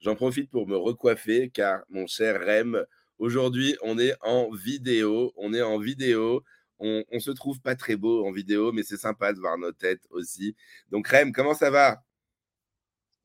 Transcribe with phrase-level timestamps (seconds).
[0.00, 2.84] J'en profite pour me recoiffer car mon cher Rem,
[3.18, 6.42] aujourd'hui on est en vidéo, on est en vidéo,
[6.78, 9.72] on, on se trouve pas très beau en vidéo, mais c'est sympa de voir nos
[9.72, 10.54] têtes aussi.
[10.90, 12.02] Donc Rem, comment ça va?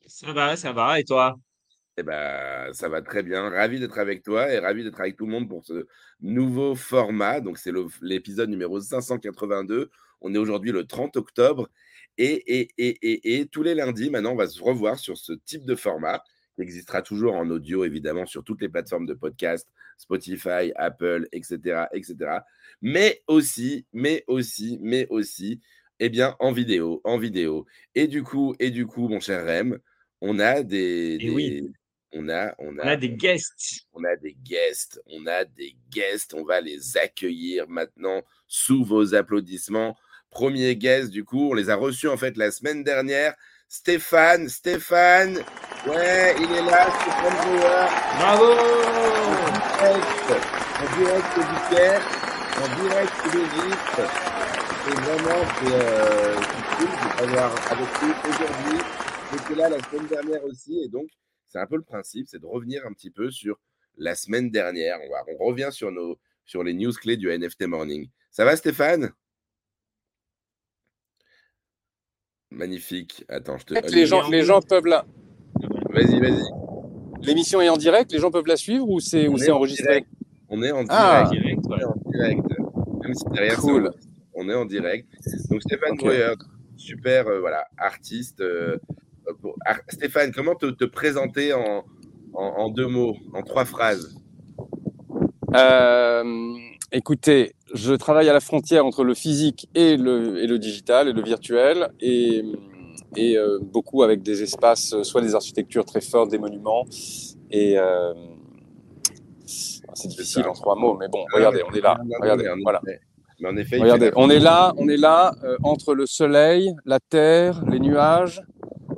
[0.08, 1.00] Ça va, ça va.
[1.00, 1.38] Et toi?
[1.98, 3.50] Eh ben, ça va très bien.
[3.50, 5.86] Ravi d'être avec toi et ravi d'être avec tout le monde pour ce
[6.22, 7.40] nouveau format.
[7.40, 7.72] Donc, c'est
[8.02, 9.92] l'épisode numéro 582.
[10.22, 11.70] On est aujourd'hui le 30 octobre.
[12.18, 15.34] Et, et, et, et, et tous les lundis, maintenant, on va se revoir sur ce
[15.34, 16.24] type de format
[16.56, 19.68] qui existera toujours en audio, évidemment, sur toutes les plateformes de podcast,
[19.98, 22.40] Spotify, Apple, etc., etc.
[22.82, 25.62] Mais aussi, mais aussi, mais aussi,
[26.00, 27.66] eh bien, en vidéo, en vidéo.
[27.96, 29.80] Et du coup, et du coup, mon cher Rem,
[30.22, 31.72] on a des, Eh oui.
[32.12, 33.88] on a, on On a, a des guests.
[33.94, 39.16] on a des guests, on a des guests, on va les accueillir maintenant sous vos
[39.16, 39.98] applaudissements.
[40.30, 43.36] Premier guest, du coup, on les a reçus en fait la semaine dernière.
[43.76, 45.38] Stéphane, Stéphane,
[45.88, 50.30] ouais, il est là, Stéphane Bauer, Bravo en direct,
[50.80, 52.02] en direct du Caire,
[52.62, 54.00] en direct d'Égypte.
[54.88, 58.80] Et vraiment, c'est euh, c'est cool de avec nous aujourd'hui.
[59.32, 61.10] J'étais là la semaine dernière aussi, et donc
[61.48, 63.60] c'est un peu le principe, c'est de revenir un petit peu sur
[63.98, 65.00] la semaine dernière.
[65.02, 68.08] On, va, on revient sur, nos, sur les news clés du NFT Morning.
[68.30, 69.14] Ça va Stéphane?
[72.54, 73.26] Magnifique.
[73.30, 73.74] Attends, je te...
[73.74, 75.06] fait, les gens, les gens peuvent la.
[75.92, 76.44] Vas-y, vas-y.
[77.26, 80.06] L'émission est en direct, les gens peuvent la suivre ou c'est On enregistré?
[80.50, 80.90] On est en direct.
[80.92, 81.28] Ah.
[81.32, 81.80] Direct, On ouais.
[81.82, 82.44] est en direct.
[83.04, 83.92] Même si derrière, Cool.
[84.36, 85.08] on est en direct.
[85.50, 86.00] Donc Stéphane Ok.
[86.00, 86.34] Breuer,
[86.76, 88.42] super euh, voilà, artiste.
[88.42, 88.78] euh,
[89.28, 91.84] euh, pour- Ar- Stéphane, comment te, te présenter en,
[92.34, 94.16] en, en deux mots, en trois phrases?
[95.56, 96.24] Euh,
[96.92, 101.14] écoutez, je travaille à la frontière entre le physique et le, et le digital et
[101.14, 102.44] le virtuel et,
[103.16, 106.86] et euh, beaucoup avec des espaces, euh, soit des architectures très fortes, des monuments
[107.52, 108.14] et euh,
[109.46, 112.82] c'est difficile en trois mots, mais bon, regardez, on est là, regardez, voilà.
[113.40, 116.76] Mais en effet, il Regardez, on est là, on est là euh, entre le soleil,
[116.86, 118.42] la terre, les nuages,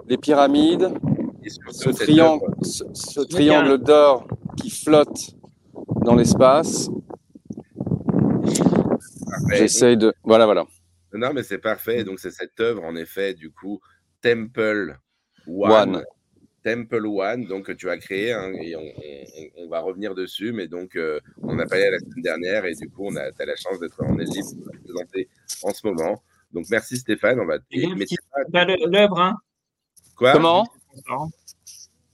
[0.08, 0.92] les pyramides,
[1.98, 5.36] triangle, ce triangle d'or qui flotte
[6.04, 6.90] dans l'espace.
[9.52, 10.14] J'essaye de.
[10.24, 10.66] Voilà, voilà.
[11.14, 12.04] Non, mais c'est parfait.
[12.04, 13.80] Donc, c'est cette œuvre, en effet, du coup,
[14.22, 14.98] Temple
[15.48, 15.96] One.
[15.96, 16.04] One.
[16.64, 20.52] Temple One, donc que tu as créé, hein, et on, on- on va revenir dessus,
[20.52, 23.46] mais donc euh, on a parlé la semaine dernière, et du coup, on a as
[23.46, 25.30] la chance d'être en Égypte pour la présenter
[25.62, 26.24] en ce moment.
[26.52, 27.40] Donc, merci Stéphane.
[27.40, 27.58] On va
[28.66, 29.36] le- l'œuvre, hein.
[30.16, 30.32] quoi?
[30.34, 30.66] Comment?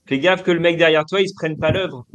[0.04, 2.06] Fais gaffe que le mec derrière toi, il se prenne pas l'œuvre.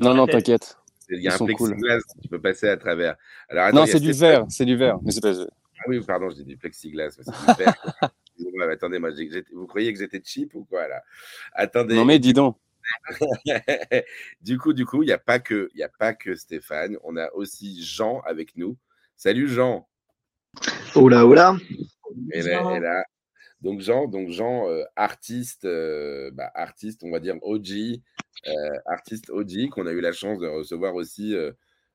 [0.00, 0.78] Non, non, t'inquiète.
[1.08, 1.70] Il y a Ils un sont cool.
[1.70, 3.16] plexiglas, tu peux passer à travers.
[3.48, 4.98] Alors, attends, Non, c'est du verre, c'est du verre.
[5.02, 5.32] Mais c'est pas.
[5.78, 7.74] Ah oui, pardon, je dis du plexiglas, mais c'est du verre.
[8.58, 11.02] Mais attendez, moi, j'ai- vous croyez que j'étais cheap ou quoi là?
[11.52, 11.94] Attendez.
[11.94, 12.56] Non, mais dis donc.
[14.40, 16.96] du coup, du coup, il n'y a pas que, il y a pas que Stéphane.
[17.04, 18.76] On a aussi Jean avec nous.
[19.16, 19.88] Salut Jean.
[20.94, 21.56] Hola, hola.
[22.32, 23.04] Et là, et là.
[23.62, 28.00] Donc Jean, donc Jean, euh, artiste, euh, bah, artiste, on va dire OG,
[28.86, 31.52] artiste OG qu'on a eu la chance de recevoir aussi euh,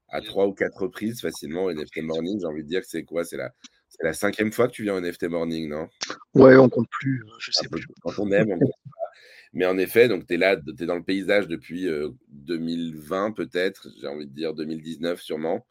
[0.10, 2.40] à trois ou quatre reprises facilement au NFT Morning.
[2.40, 3.24] J'ai envie de dire que c'est quoi?
[3.24, 3.52] C'est la,
[3.90, 5.88] c'est la cinquième fois que tu viens au NFT Morning, non?
[6.34, 7.86] Ouais, on compte plus, euh, je sais plus.
[8.02, 8.98] Quand on aime, on compte pas.
[9.54, 13.32] Mais en effet, donc tu es là, tu es dans le paysage depuis euh, 2020
[13.32, 15.66] peut-être, j'ai envie de dire 2019 sûrement.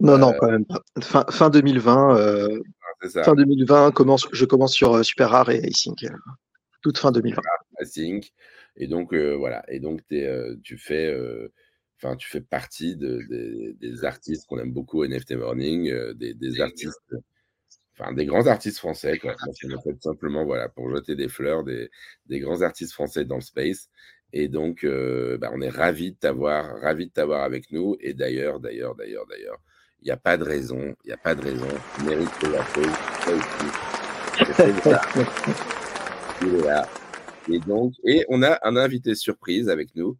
[0.00, 0.82] Non, non, Euh, quand même pas.
[1.00, 2.60] Fin, fin 2020, euh,
[3.02, 6.02] Ah, ça, fin 2020, commence, je commence sur euh, Super Rare et Async.
[6.04, 6.08] euh,
[6.82, 7.40] toute fin 2020.
[7.78, 8.32] Async.
[8.76, 11.52] Et donc euh, voilà, et donc euh, tu fais, euh,
[11.96, 16.34] enfin tu fais partie de- des- des artistes qu'on aime beaucoup au NFT Morning, des,
[16.34, 17.00] des artistes,
[17.98, 19.32] enfin des grands artistes français, quoi.
[19.82, 21.90] Fait simplement voilà pour jeter des fleurs, des,
[22.26, 23.88] des grands artistes français dans le space.
[24.32, 27.96] Et donc, euh, bah, on est ravis de t'avoir, ravis de t'avoir avec nous.
[27.98, 29.58] Et d'ailleurs, d'ailleurs, d'ailleurs, d'ailleurs,
[30.02, 31.66] il n'y a pas de raison, il n'y a pas de raison.
[31.98, 32.86] Tu mérites que la pause,
[33.24, 33.66] toi aussi.
[36.42, 36.88] Il est là.
[37.52, 40.16] Et donc, et on a un invité surprise avec nous.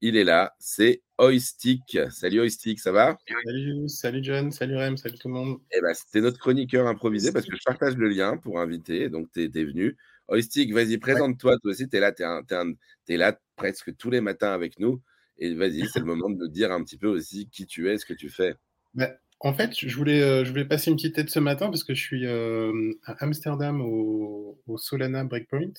[0.00, 1.98] Il est là, c'est Oistic.
[2.10, 3.18] Salut Oistic, ça va?
[3.44, 5.58] Salut, salut John, salut Rem, salut tout le monde.
[5.72, 9.08] Eh ben, c'était notre chroniqueur improvisé parce que je partage le lien pour inviter.
[9.08, 9.96] Donc, tu es, venu.
[10.28, 11.58] Oistic, vas-y, présente-toi.
[11.58, 15.02] Toi aussi, tu es là, tu es, là presque tous les matins avec nous.
[15.38, 17.98] Et vas-y, c'est le moment de nous dire un petit peu aussi qui tu es,
[17.98, 18.54] ce que tu fais.
[18.94, 19.10] Bah,
[19.40, 21.94] en fait, je voulais, euh, je voulais passer une petite tête ce matin parce que
[21.94, 25.72] je suis euh, à Amsterdam au, au Solana Breakpoint.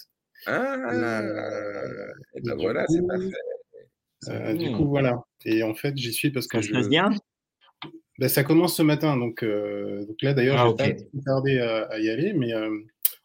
[0.46, 3.30] Ah, Euh, et ben voilà, c'est parfait.
[4.30, 4.78] Euh, du Mmh.
[4.78, 5.22] coup, voilà.
[5.46, 6.74] Et en fait, j'y suis parce que Ça se je.
[6.74, 7.10] passe bien
[8.18, 11.22] Bah, ça commence ce matin, donc, euh, donc là d'ailleurs, Ah, je vais pas trop
[11.26, 12.70] tarder à, à y aller, mais euh,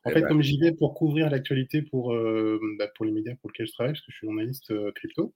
[0.04, 0.28] en Eh fait, ben.
[0.28, 3.72] comme j'y vais pour couvrir l'actualité pour, euh, bah, pour les médias pour lesquels je
[3.72, 5.34] travaille, parce que je suis journaliste euh, crypto,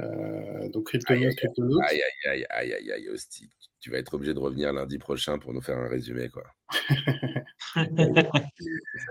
[0.00, 3.48] euh, donc Crypto Aïe, News, aïe, Crypto aïe, aïe, aïe, aïe, aïe, hostie.
[3.80, 6.42] Tu vas être obligé de revenir lundi prochain pour nous faire un résumé, quoi.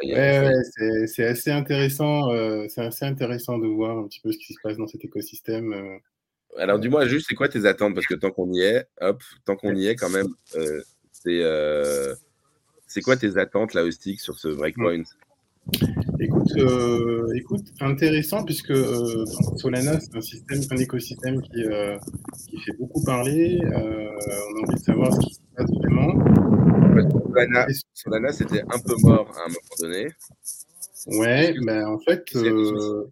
[0.04, 0.52] Ouais,
[1.08, 4.60] c'est assez intéressant, euh, c'est assez intéressant de voir un petit peu ce qui se
[4.64, 5.74] passe dans cet écosystème.
[5.74, 5.98] euh.
[6.58, 7.94] Alors, dis-moi juste, c'est quoi tes attentes?
[7.94, 10.82] Parce que tant qu'on y est, hop, tant qu'on y est, quand même, euh,
[11.12, 11.42] c'est
[12.88, 15.04] c'est quoi tes attentes, là, Hostic, sur ce breakpoint?
[16.20, 19.26] Écoute, euh, écoute, intéressant puisque euh,
[19.58, 21.98] Solana c'est un système, un écosystème qui, euh,
[22.50, 23.60] qui fait beaucoup parler.
[23.64, 26.83] On a envie de savoir ce qui se passe vraiment.
[27.94, 30.08] Solana, c'était un peu mort à un moment donné.
[31.08, 33.06] Ouais, ben en fait, euh,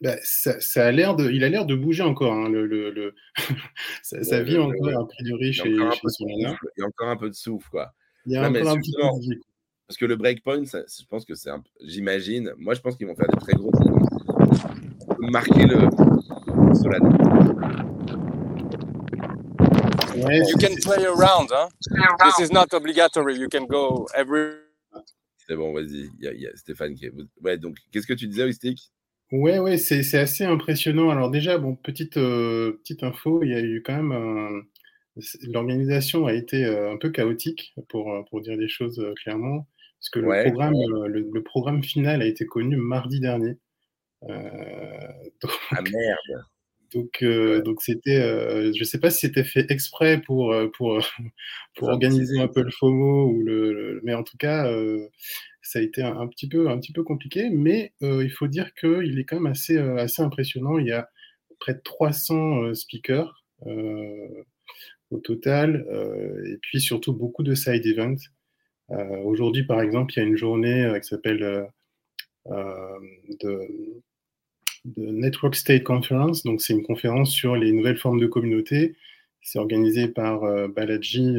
[0.00, 2.32] ben, ça, ça a l'air de, il a l'air de bouger encore.
[2.32, 3.14] Hein, le, le, le-
[4.02, 6.50] ça, vit encore a priori Il y, a chez, encore un chez peu de Solana.
[6.50, 7.92] souffle, il y a encore un peu de souffle, quoi.
[8.26, 9.44] Il y a Non, mais encore un petit peu de quoi.
[9.86, 12.96] Parce que le breakpoint, ça- je pense que c'est un peu- J'imagine, moi, je pense
[12.96, 13.74] qu'ils vont faire des très annonces.
[15.18, 17.08] Marquer le Solana.
[20.24, 21.68] Ouais, You c'est- can play around, hein?
[22.24, 23.36] This is not obligatory.
[23.38, 24.54] You can go every.
[25.48, 26.08] C'est bon, vas-y.
[26.18, 27.12] Il y, a- il y a Stéphane qui est.
[27.42, 28.90] Ouais, donc, qu'est-ce que tu disais, Hostic
[29.32, 31.10] Ouais, ouais, c'est c'est assez impressionnant.
[31.10, 34.62] Alors déjà, bon, petite euh, petite info, il y a eu quand même un-
[35.52, 39.66] l'organisation a été euh, un peu chaotique pour euh, pour dire les choses euh, clairement,
[40.00, 40.42] parce que le Ouais.
[40.44, 43.56] programme euh, le, le programme final a été connu mardi dernier.
[44.24, 44.30] Euh,
[45.42, 46.44] donc Ah merde
[46.92, 50.98] donc euh, donc c'était, euh, je sais pas si c'était fait exprès pour euh, pour
[51.76, 55.08] pour Ça, organiser un peu le FOMO ou le, le- mais en tout cas euh,
[55.62, 58.48] ça a été un, un petit peu un petit peu compliqué mais euh, il faut
[58.48, 60.78] dire que il est quand même assez euh, assez impressionnant.
[60.78, 61.08] Il y a
[61.60, 64.44] près de 300 euh, speakers euh,
[65.10, 68.16] au total euh, et puis surtout beaucoup de side events.
[68.92, 71.64] Euh, aujourd'hui par exemple il y a une journée euh, qui s'appelle euh,
[72.48, 72.98] euh,
[73.40, 73.60] de
[74.84, 76.42] de Network State Conference.
[76.42, 78.96] Donc, c'est une conférence sur les nouvelles formes de communauté.
[79.42, 81.36] C'est organisé par euh, Balaji,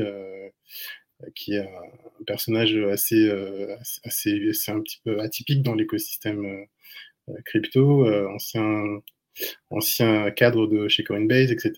[1.23, 6.45] euh, qui est un personnage assez, euh, assez, assez un petit peu atypique dans l'écosystème
[6.45, 8.83] euh, crypto, ancien,
[9.69, 11.73] ancien cadre de chez Coinbase, etc.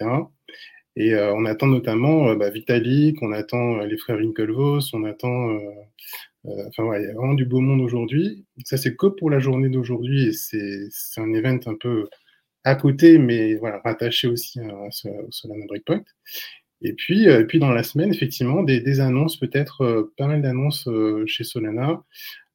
[0.95, 5.59] Et on attend notamment bah, Vitalik, on attend les frères Winklevoss, on attend
[6.45, 8.45] enfin, ouais, il y a vraiment du beau monde aujourd'hui.
[8.66, 12.07] Ça, c'est que pour la journée d'aujourd'hui et c'est un event un peu
[12.63, 16.04] à côté, mais voilà, rattaché aussi à, au Solana Breakpoint.
[16.81, 20.42] Et puis, euh, et puis dans la semaine, effectivement, des, annonces, peut-être euh, pas mal
[20.42, 22.04] d'annonces euh, chez Solana.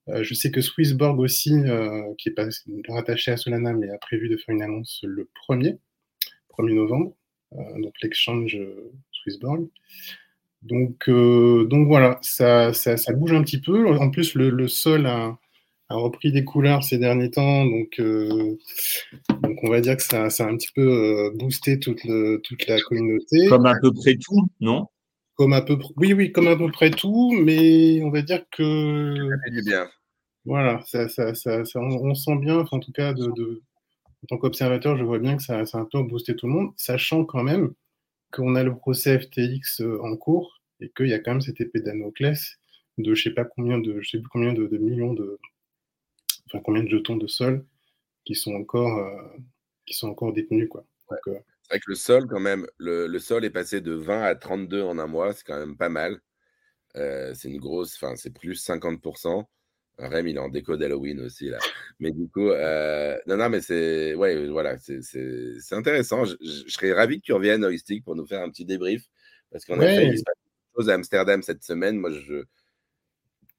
[0.08, 2.46] Euh, je sais que Swissborg aussi, euh, qui est pas
[2.88, 5.78] rattaché à Solana, mais a prévu de faire une annonce le 1er,
[6.58, 7.14] 1er novembre,
[7.54, 9.68] euh, donc l'exchange euh, Swissborg.
[10.62, 13.86] Donc, euh, donc voilà, ça, ça, ça bouge un petit peu.
[13.96, 15.38] En plus, le, le sol a,
[15.88, 18.56] a repris des couleurs ces derniers temps, donc, euh,
[19.42, 22.40] donc on va dire que ça, ça a un petit peu euh, boosté toute, le,
[22.44, 23.48] toute la communauté.
[23.48, 24.86] Comme à peu près tout, non?
[25.36, 28.42] Comme à peu pr- oui, oui, comme à peu près tout, mais on va dire
[28.50, 29.88] que Ça fait du bien.
[30.44, 33.62] voilà, ça, ça, ça, ça- on, on sent bien, enfin, en tout cas, de, de-
[34.24, 36.52] en tant qu'observateur, je vois bien que ça, ça a un peu boosté tout le
[36.54, 37.72] monde, sachant quand même
[38.32, 41.60] qu'on a le procès FTX euh, en cours et qu'il y a quand même cette
[41.60, 42.58] épée Damoclès
[42.98, 45.38] de je sais pas combien de, je sais plus combien de, de millions de,
[46.46, 47.64] enfin combien de jetons de sol
[48.24, 49.38] qui sont encore, euh,
[49.86, 50.84] qui sont encore détenus quoi.
[51.10, 53.92] Donc, euh, C'est vrai que le sol, quand même, le, le sol est passé de
[53.92, 56.20] 20 à 32 en un mois, c'est quand même pas mal.
[56.96, 59.46] Euh, c'est une grosse, enfin, c'est plus 50%.
[59.98, 61.58] Rem, il est en déco d'Halloween aussi, là.
[61.98, 65.00] Mais du coup, euh, non, non, mais c'est, ouais, voilà, c'est,
[65.72, 66.24] intéressant.
[66.24, 69.04] Je, je- je serais ravi que tu reviennes, Hoistic, pour nous faire un petit débrief.
[69.50, 69.86] Parce qu'en Ouais.
[69.92, 70.34] effet, il se passe
[70.76, 71.96] choses à Amsterdam cette semaine.
[71.96, 72.44] Moi, je,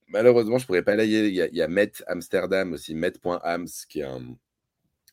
[0.08, 1.08] malheureusement, je pourrais pas aller.
[1.08, 4.38] Il y a, il y a Met Amsterdam aussi, Met.ams, qui est un,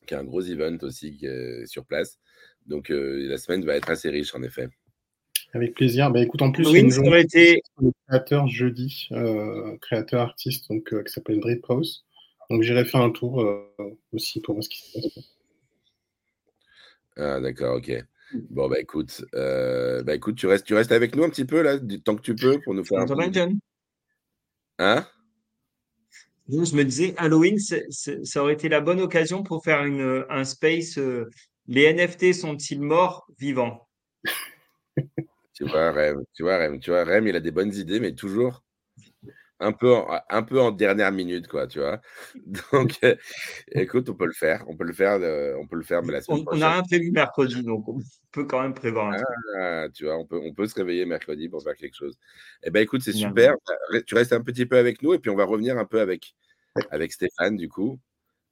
[0.07, 2.19] qui est un gros event aussi qui est sur place.
[2.67, 4.69] Donc, euh, la semaine va être assez riche, en effet.
[5.53, 6.11] Avec plaisir.
[6.11, 7.63] Bah écoute, en plus, Oui, ça aurait été.
[8.09, 12.05] créateur jeudi, euh, créateur artiste, donc euh, qui s'appelle Drip House.
[12.51, 13.67] Donc j'irai faire un tour euh,
[14.13, 15.25] aussi pour voir ce qui se passe.
[17.17, 17.93] Ah, d'accord, ok.
[18.51, 21.63] Bon, bah écoute, euh, bah écoute, tu restes, tu restes avec nous un petit peu
[21.63, 23.07] là, du temps que tu peux pour nous faire un
[24.79, 25.07] Hein?
[26.49, 29.85] Non, Je me disais, Halloween, c'est- c'est- ça aurait été la bonne occasion pour faire
[29.85, 31.29] une, un space euh,
[31.69, 33.89] Les NFT sont-ils morts, vivants?
[35.57, 38.15] Tu vois, Rem, tu vois, Rem, tu vois, Rem, il a des bonnes idées, mais
[38.15, 38.63] toujours
[39.59, 42.03] un peu en, un peu en dernière minute, quoi, tu vois.
[42.73, 43.17] Donc, euh,
[43.73, 46.13] écoute, on peut le faire, on peut le faire, euh, on peut le faire, mais
[46.13, 46.61] la semaine On prochaine.
[46.61, 47.99] n'a rien prévu mercredi, donc on
[48.33, 49.27] peut quand même prévoir un truc.
[49.59, 52.19] Ah, tu vois, on peut, on peut se réveiller mercredi pour faire quelque chose.
[52.63, 53.55] Eh ben, écoute, c'est super.
[53.91, 56.01] Re- Tu restes un petit peu avec nous et puis on va revenir un peu
[56.01, 56.35] avec,
[56.91, 57.99] avec Stéphane, du coup.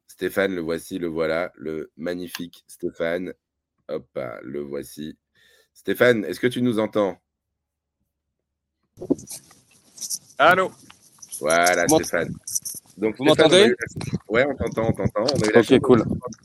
[0.06, 3.34] Stéphane, le voici, le voilà, le magnifique Stéphane.
[3.88, 4.08] Hop,
[4.42, 5.18] le voici.
[5.78, 7.18] Stéphane, est-ce que tu nous entends?
[10.38, 10.70] Allô?
[11.40, 12.32] Voilà, Vous Stéphane.
[12.96, 13.74] Donc, Vous m'entendez?
[14.28, 15.24] Ouais, on t'entend, on t'entend.
[15.34, 16.04] On a eu la Ok, chance de cool.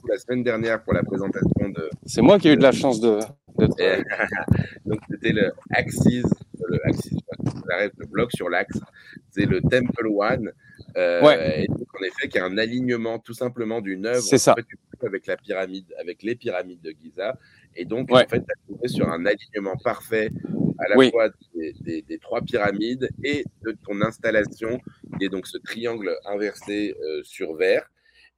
[0.09, 2.99] la semaine dernière pour la présentation de, C'est moi qui ai eu de la chance
[2.99, 3.19] de.
[3.77, 4.03] Et-
[4.85, 6.23] donc c'était le Axis,
[6.67, 7.17] le Axis,
[7.69, 8.79] j'arrête le bloc sur l'axe,
[9.31, 10.51] c'est le Temple One.
[10.97, 11.63] euh, Ouais.
[11.63, 14.21] Et donc, en effet, qui a un alignement tout simplement d'une œuvre.
[14.21, 14.55] C'est ça.
[15.05, 17.37] Avec la pyramide, avec les pyramides de Giza.
[17.75, 18.23] Et donc, Ouais.
[18.25, 20.29] en fait, tu as trouvé sur un alignement parfait
[20.79, 21.09] à la Oui.
[21.11, 24.79] fois des, des- des trois pyramides et de ton installation,
[25.17, 27.89] qui est donc ce triangle inversé euh, sur verre.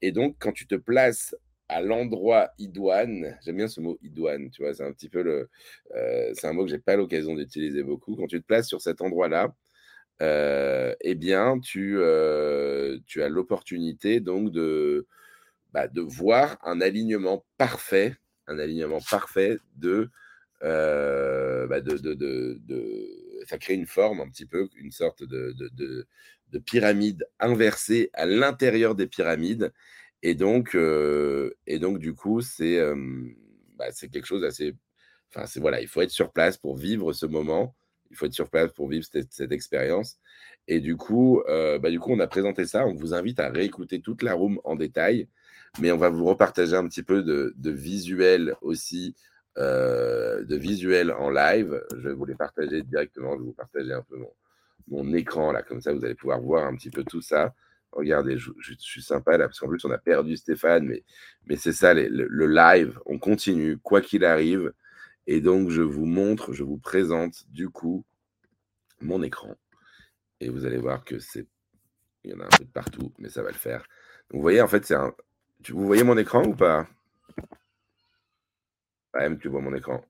[0.01, 1.35] Et donc, quand tu te places
[1.69, 5.49] à l'endroit idoine, j'aime bien ce mot idoine, tu vois, c'est un petit peu le,
[5.95, 8.15] euh, c'est un mot que j'ai pas l'occasion d'utiliser beaucoup.
[8.15, 9.55] Quand tu te places sur cet endroit-là,
[10.21, 11.97] euh, eh bien, tu,
[13.05, 15.07] tu as l'opportunité donc de,
[15.71, 18.15] bah, de voir un alignement parfait,
[18.51, 20.09] un alignement parfait de,
[20.63, 21.95] euh, bah, de,
[23.47, 26.07] ça crée une forme un petit peu, une sorte de, de, de-
[26.51, 29.71] de pyramide inversée à l'intérieur des pyramides.
[30.23, 32.95] Et donc, euh, et donc du coup, c'est euh,
[33.77, 34.75] bah, quelque chose d'assez.
[35.33, 37.75] Enfin, c'est voilà, il faut être sur place pour vivre ce moment.
[38.11, 40.17] Il faut être sur place pour vivre cette, cette expérience.
[40.67, 42.85] Et du coup, bah, du coup, on a présenté ça.
[42.85, 45.27] On vous invite à réécouter toute la room en détail,
[45.79, 49.15] mais on va vous repartager un petit peu de, de visuels aussi,
[49.57, 51.83] euh, de visuels en live.
[51.97, 53.33] Je vais vous les partager directement.
[53.33, 54.17] Je vais vous partager un peu
[54.87, 57.53] mon, écran là, comme ça, vous allez pouvoir voir un petit peu tout ça.
[57.91, 60.85] Regardez, je, suis sympa là, parce qu'en plus, on a perdu Stéphane,
[61.45, 64.71] mais, c'est ça, le, live, on continue, quoi qu'il arrive.
[65.27, 68.05] Et donc, je vous montre, je vous présente du coup
[69.01, 69.55] mon écran.
[70.39, 71.47] Et vous allez voir que c'est.
[72.23, 73.85] Il y en a un peu de partout, mais ça va le faire.
[74.29, 75.13] Vous voyez, en fait, c'est un.
[75.69, 76.87] Vous voyez mon écran ou pas?
[79.13, 80.03] Même, tu vois mon écran.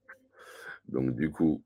[0.88, 1.63] Donc, du coup,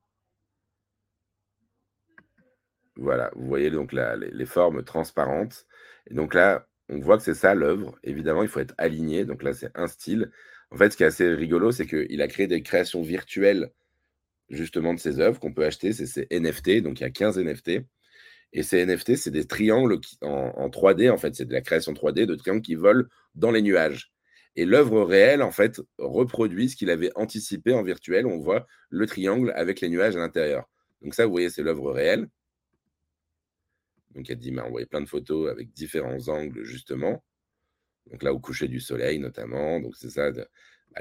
[2.98, 5.66] voilà, vous voyez donc les, formes transparentes.
[6.08, 7.98] Et donc là, on voit que c'est ça l'œuvre.
[8.04, 9.26] Évidemment, il faut être aligné.
[9.26, 10.32] Donc là, c'est un style.
[10.72, 13.72] En fait, ce qui est assez rigolo, c'est qu'il a créé des créations virtuelles
[14.50, 15.94] justement de ses œuvres qu'on peut acheter.
[15.94, 16.82] C'est ces NFT.
[16.82, 17.82] Donc il y a 15 NFT.
[18.58, 21.12] Et ces NFT, c'est des triangles en, en 3D.
[21.12, 23.04] En fait, c'est de la création 3D de triangles qui volent
[23.36, 24.14] dans les nuages.
[24.56, 28.26] Et l'œuvre réelle, en fait, reproduit ce qu'il avait anticipé en virtuel.
[28.26, 30.70] On voit le triangle avec les nuages à l'intérieur.
[31.02, 32.30] Donc ça, vous voyez, c'est l'œuvre réelle.
[34.12, 37.22] Donc, elle dit, m'a envoyé plein de photos avec différents angles, justement.
[38.10, 39.82] Donc là, au coucher du soleil, notamment.
[39.82, 40.32] Donc, c'est ça.
[40.32, 40.46] bah,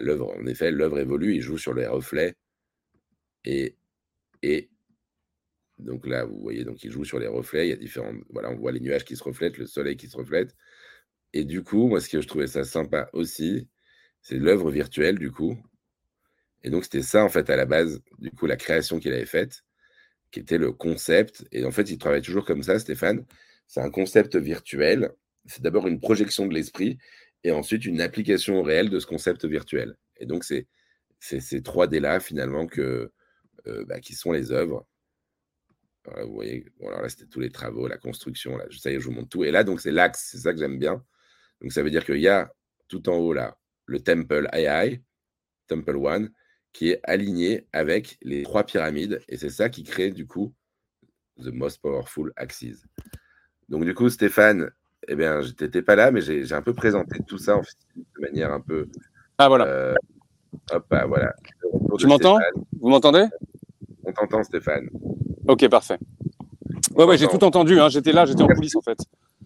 [0.00, 1.37] l'œuvre, en effet, l'œuvre évolue.
[1.37, 2.34] Il joue sur les reflets.
[3.44, 3.76] Et,
[4.42, 4.70] et
[5.78, 7.66] donc là, vous voyez, donc il joue sur les reflets.
[7.66, 8.12] Il y a différents.
[8.31, 10.54] Voilà, on voit les nuages qui se reflètent, le soleil qui se reflète.
[11.33, 13.69] Et du coup, moi, ce que je trouvais ça sympa aussi,
[14.23, 15.59] c'est l'œuvre virtuelle, du coup.
[16.62, 19.26] Et donc, c'était ça, en fait, à la base, du coup, la création qu'il avait
[19.26, 19.64] faite,
[20.31, 21.45] qui était le concept.
[21.52, 23.25] Et en fait, il travaille toujours comme ça, Stéphane.
[23.66, 25.11] C'est un concept virtuel.
[25.47, 26.99] C'est d'abord une projection de l'esprit
[27.43, 29.97] et ensuite une application réelle de ce concept virtuel.
[30.19, 30.69] Et donc, c'est
[31.21, 33.12] ces 3D-là, finalement, que,
[33.66, 34.87] euh, bah, qui sont les œuvres.
[36.04, 38.56] Voilà, vous voyez, bon, alors là, c'était tous les travaux, la construction.
[38.56, 39.44] Là, ça y est, je vous montre tout.
[39.44, 40.28] Et là, donc, c'est l'axe.
[40.30, 41.02] C'est ça que j'aime bien.
[41.61, 42.52] Donc, ça veut dire qu'il y a
[42.88, 43.56] tout en haut, là,
[43.87, 45.02] le Temple AI,
[45.66, 46.30] Temple One,
[46.73, 49.20] qui est aligné avec les trois pyramides.
[49.28, 50.54] Et c'est ça qui crée, du coup,
[51.42, 52.84] The Most Powerful Axis.
[53.68, 54.70] Donc, du coup, Stéphane,
[55.08, 57.76] eh bien, je n'étais pas là, mais j'ai un peu présenté tout ça en fait,
[57.96, 58.88] de manière un peu.
[59.38, 59.66] Ah voilà.
[59.66, 59.94] euh,
[60.70, 61.34] hop, ah, voilà.
[61.99, 62.38] Tu m'entends?
[62.80, 63.26] Vous m'entendez?
[64.04, 64.88] On t'entend, Stéphane.
[65.46, 65.98] Ok, parfait.
[66.94, 67.80] Ouais, ouais, j'ai tout entendu.
[67.80, 67.88] Hein.
[67.88, 68.98] J'étais là, j'étais en coulisses en fait.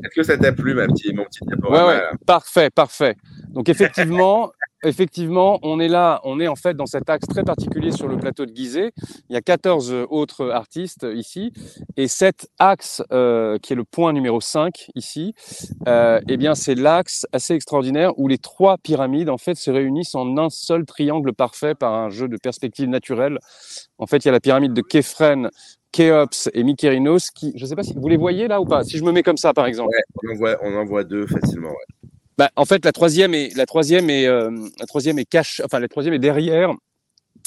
[0.05, 3.17] Est-ce que ça t'a plu, ma petite, mon petit Ouais, diaporama ouais, là parfait, parfait.
[3.49, 4.53] Donc effectivement,
[4.85, 8.17] effectivement, on est là, on est en fait dans cet axe très particulier sur le
[8.17, 8.93] plateau de Gizeh.
[9.29, 11.53] Il y a 14 autres artistes ici,
[11.97, 15.35] et cet axe euh, qui est le point numéro 5 ici,
[15.89, 20.15] euh, eh bien c'est l'axe assez extraordinaire où les trois pyramides en fait se réunissent
[20.15, 23.39] en un seul triangle parfait par un jeu de perspective naturelle.
[23.99, 25.51] En fait, il y a la pyramide de Képhren,
[25.93, 28.85] Khéops et Mykérinos qui, je ne sais pas si vous les voyez là ou pas?
[28.85, 29.91] Si je me mets comme ça par exemple.
[29.91, 31.71] Ouais, on en voit, on en voit deux facilement.
[31.71, 32.11] ouais.
[32.39, 35.81] Bah, en fait, la troisième est la troisième est euh, la troisième est cache, enfin
[35.81, 36.73] la troisième est derrière.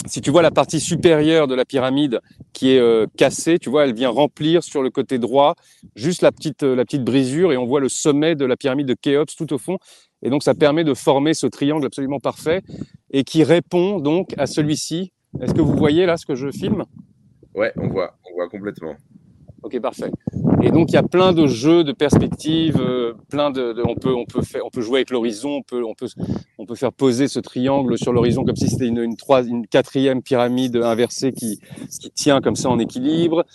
[0.05, 2.19] Si tu vois la partie supérieure de la pyramide
[2.51, 5.55] qui est euh, cassée, tu vois, elle vient remplir sur le côté droit
[5.95, 8.87] juste la petite euh, la petite brisure et on voit le sommet de la pyramide
[8.87, 9.77] de Khéops tout au fond.
[10.23, 12.61] Et donc ça permet de former ce triangle absolument parfait
[13.11, 15.13] et qui répond donc à celui-ci.
[15.39, 16.83] Est-ce que vous voyez là ce que je filme?
[17.55, 18.95] Ouais, on voit, on voit complètement.
[19.63, 20.09] Ok, parfait.
[20.63, 24.13] Et donc il y a plein de jeux de perspectives, euh, plein de, on peut
[24.13, 26.07] on peut faire on peut jouer avec l'horizon, on peut on peut
[26.57, 29.67] on peut faire poser ce triangle sur l'horizon comme si c'était une une, trois, une
[29.67, 31.59] quatrième pyramide inversée qui
[31.99, 33.45] qui tient comme ça en équilibre.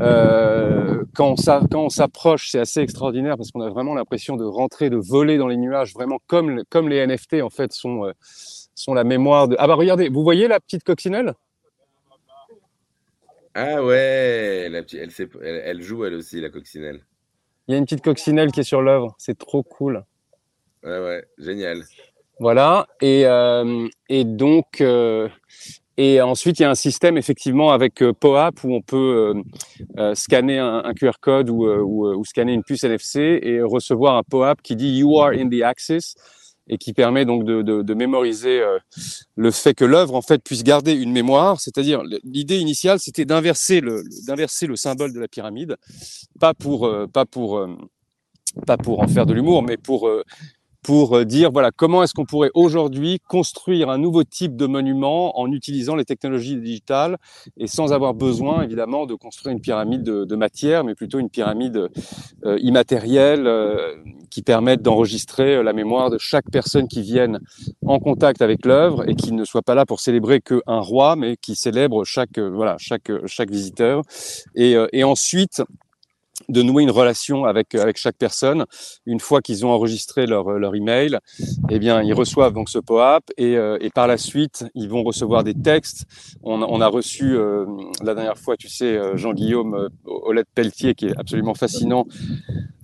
[0.00, 1.34] Euh, quand
[1.74, 5.48] on s'approche, c'est assez extraordinaire parce qu'on a vraiment l'impression de rentrer, de voler dans
[5.48, 8.12] les nuages, vraiment comme comme les NFT en fait sont euh,
[8.76, 9.56] sont la mémoire de.
[9.58, 11.34] Ah bah regardez, vous voyez la petite coccinelle?
[13.60, 17.00] Ah ouais, la petite- elle, sait- elle, elle joue elle aussi, la coccinelle.
[17.66, 20.04] Il y a une petite coccinelle qui est sur l'œuvre, c'est trop cool.
[20.84, 21.82] Ouais, ouais, génial.
[22.38, 22.86] Voilà.
[23.02, 25.28] Et, euh, et donc, euh,
[25.96, 29.42] et ensuite, il y a un système effectivement avec euh, POAP où on peut euh,
[29.98, 33.40] euh, scanner un, un QR code ou, euh, ou, euh, ou scanner une puce NFC
[33.42, 36.14] et recevoir un POAP qui dit You are in the axis
[36.68, 38.78] et qui permet donc de, de, de mémoriser euh,
[39.36, 41.60] le fait que l'œuvre en fait puisse garder une mémoire.
[41.60, 45.76] C'est-à-dire l'idée initiale, c'était d'inverser le d'inverser le symbole de la pyramide,
[46.38, 47.68] pas pour euh, pas pour euh,
[48.66, 50.24] pas pour en faire de l'humour, mais pour euh,
[50.88, 55.38] pour euh, dire voilà comment est-ce qu'on pourrait aujourd'hui construire un nouveau type de monument
[55.38, 57.18] en utilisant les technologies digitales
[57.58, 61.90] et sans avoir besoin évidemment de construire une pyramide de, matière, mais plutôt une pyramide
[62.46, 63.96] euh, immatérielle euh,
[64.30, 67.38] qui permette d'enregistrer la mémoire de chaque personne qui vienne
[67.84, 71.36] en contact avec l'œuvre et qui ne soit pas là pour célébrer qu'un roi, mais
[71.36, 74.04] qui célèbre chaque voilà chaque chaque visiteur.
[74.54, 75.62] Et, et ensuite
[76.48, 78.64] de nouer une relation avec avec chaque personne.
[79.06, 81.18] Une fois qu'ils ont enregistré leur leur email
[81.70, 85.02] eh bien ils reçoivent donc ce POAP et euh, et par la suite ils vont
[85.02, 86.04] recevoir des textes.
[86.42, 87.66] On, a- on a reçu euh,
[88.02, 92.06] la dernière fois tu sais euh, Jean-Guillaume euh, Olette Pelletier qui est absolument fascinant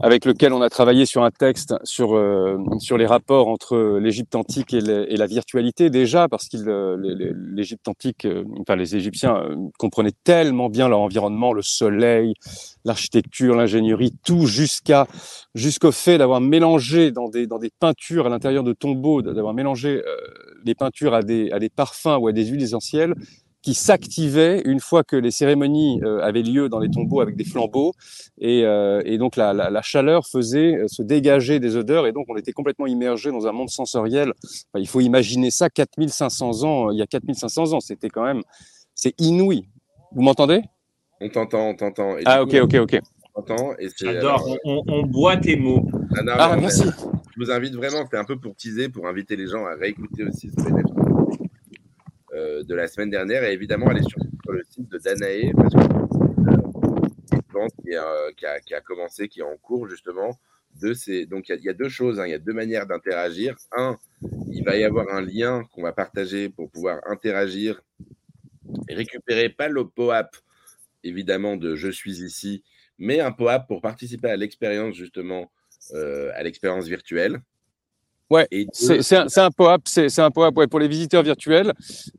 [0.00, 4.34] avec lequel on a travaillé sur un texte sur euh, sur les rapports entre l'Égypte
[4.34, 6.96] antique et, la virtualité déjà parce qu'il euh,
[7.54, 12.34] l'Égypte antique euh, enfin les Égyptiens euh, comprenaient tellement bien leur environnement le soleil
[12.84, 15.06] l'architecture, l'ingénierie, tout jusqu'à
[15.54, 20.02] jusqu'au fait d'avoir mélangé dans des dans des peintures à l'intérieur de tombeaux, d'avoir mélangé
[20.06, 20.16] euh,
[20.64, 23.14] les peintures à des à des parfums ou à des huiles essentielles
[23.64, 27.44] qui s'activaient une fois que les cérémonies euh, avaient lieu dans les tombeaux avec des
[27.44, 27.94] flambeaux
[28.38, 32.12] et, euh, et donc la, la, la chaleur faisait euh, se dégager des odeurs et
[32.12, 34.32] donc on était complètement immergé dans un monde sensoriel.
[34.42, 38.42] Enfin, il faut imaginer ça 4500 ans, il y a 4500 ans, c'était quand même
[38.94, 39.66] c'est inouï.
[40.14, 40.60] Vous m'entendez?
[41.22, 42.16] On t'entend, on t'entend.
[42.26, 43.00] Ah ok ok ok.
[43.96, 44.46] J'adore.
[44.64, 45.86] alors, On, boit tes mots.
[46.16, 46.84] ah, non, Ah merci.
[47.36, 50.22] Je vous invite vraiment, c'est un peu pour teaser, pour inviter les gens à réécouter
[50.24, 50.92] aussi ce NFT
[52.32, 55.74] euh, de la semaine dernière et évidemment aller sur, sur le site de Danae parce
[55.74, 55.80] que
[57.28, 60.38] c'est une vente qui, a, qui, a, qui a commencé, qui est en cours justement.
[60.80, 61.26] De ces...
[61.26, 62.26] Donc il y, a- il y a deux choses, hein.
[62.26, 63.54] il y a deux manières d'interagir.
[63.76, 63.96] Un,
[64.50, 67.80] il va y avoir un lien qu'on va partager pour pouvoir interagir
[68.88, 70.36] et récupérer pas le POAP
[71.04, 72.62] évidemment de je suis ici,
[72.98, 75.50] mais un POAP pour participer à l'expérience justement,
[75.94, 77.40] euh, à l'expérience virtuelle.
[78.30, 81.72] Ouais, C'est un, POAP, c'est un POAP ouais, pour les visiteurs virtuels,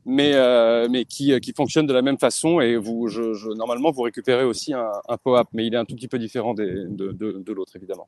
[0.04, 3.50] mais euh, mais qui euh, qui fonctionne de la même façon et vous je, je-
[3.50, 6.54] normalement vous récupérez aussi un, un POAP, mais il est un tout petit peu différent
[6.54, 8.06] des, de de, de l'autre évidemment.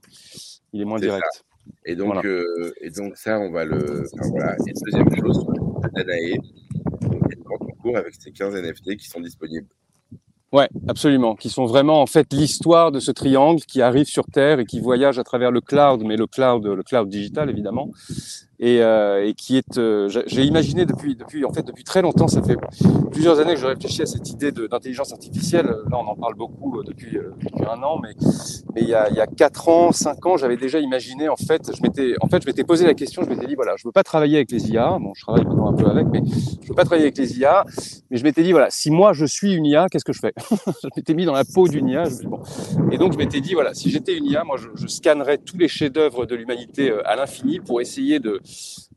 [0.72, 1.44] Il est moins direct.
[1.85, 2.22] Et donc, Voilà.
[2.26, 4.04] euh, et donc ça, on va le.
[4.14, 4.57] enfin, voilà.
[4.66, 5.44] Et deuxième chose,
[5.92, 6.37] Danae,
[7.02, 9.66] donc, cours avec ces 15 NFT qui sont disponibles.
[10.50, 11.34] Ouais, absolument.
[11.34, 14.80] Qui sont vraiment en fait l'histoire de ce triangle qui arrive sur Terre et qui
[14.80, 17.90] voyage à travers le cloud, mais le cloud, le cloud digital évidemment,
[18.60, 19.78] et, euh, et qui est.
[19.78, 22.28] euh, j'ai imaginé depuis, depuis en fait depuis très longtemps.
[22.28, 22.56] Ça fait
[23.12, 25.66] plusieurs années que je réfléchis à cette idée d'intelligence artificielle.
[25.66, 28.10] Là, on en parle beaucoup euh, depuis, euh, depuis un an, mais
[28.74, 31.28] mais il y a, il y a quatre ans, cinq ans, j'avais déjà imaginé.
[31.28, 33.22] En fait, je m'étais en fait je m'étais posé la question.
[33.22, 34.98] Je m'étais dit voilà, je veux pas travailler avec les IA.
[35.00, 36.22] Bon, je travaille maintenant un peu avec, mais
[36.62, 37.64] je veux pas travailler avec les IA.
[38.10, 40.32] Mais je m'étais dit voilà, si moi je suis une IA, qu'est-ce que je fais?
[40.82, 42.04] Je m'étais mis dans la peau d'une IA.
[42.24, 42.40] bon.
[42.90, 45.58] Et donc, je m'étais dit, voilà, si j'étais une IA, moi, je, je scannerais tous
[45.58, 48.40] les chefs-d'œuvre de l'humanité euh, à l'infini pour essayer de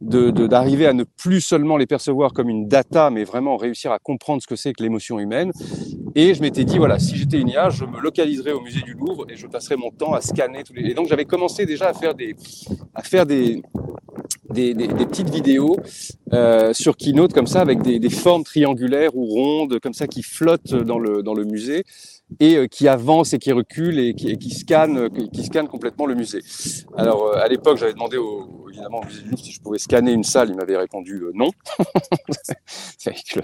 [0.02, 3.92] de- de- d'arriver à ne plus seulement les percevoir comme une data, mais vraiment réussir
[3.92, 5.52] à comprendre ce que c'est que l'émotion humaine.
[6.16, 8.94] Et je m'étais dit, voilà, si j'étais une IA, je me localiserais au musée du
[8.94, 10.90] Louvre et je passerais mon temps à scanner tous les.
[10.90, 12.36] Et donc, j'avais commencé déjà à faire des,
[12.96, 13.62] à faire des,
[14.50, 15.78] des, des petites vidéos
[16.34, 20.24] euh, sur Keynote comme ça, avec des, des, formes triangulaires ou rondes, comme ça, qui
[20.24, 21.84] flottent dans le, dans le musée
[22.40, 26.06] et euh, qui avancent et qui reculent et qui, et qui scannent, qui scannent complètement
[26.06, 26.42] le musée.
[26.98, 29.80] Alors, euh, à l'époque, j'avais demandé au, évidemment au musée du Louvre si je pouvais
[29.80, 30.50] scanner une salle.
[30.50, 31.50] Il m'avait répondu euh, non.
[33.06, 33.42] le,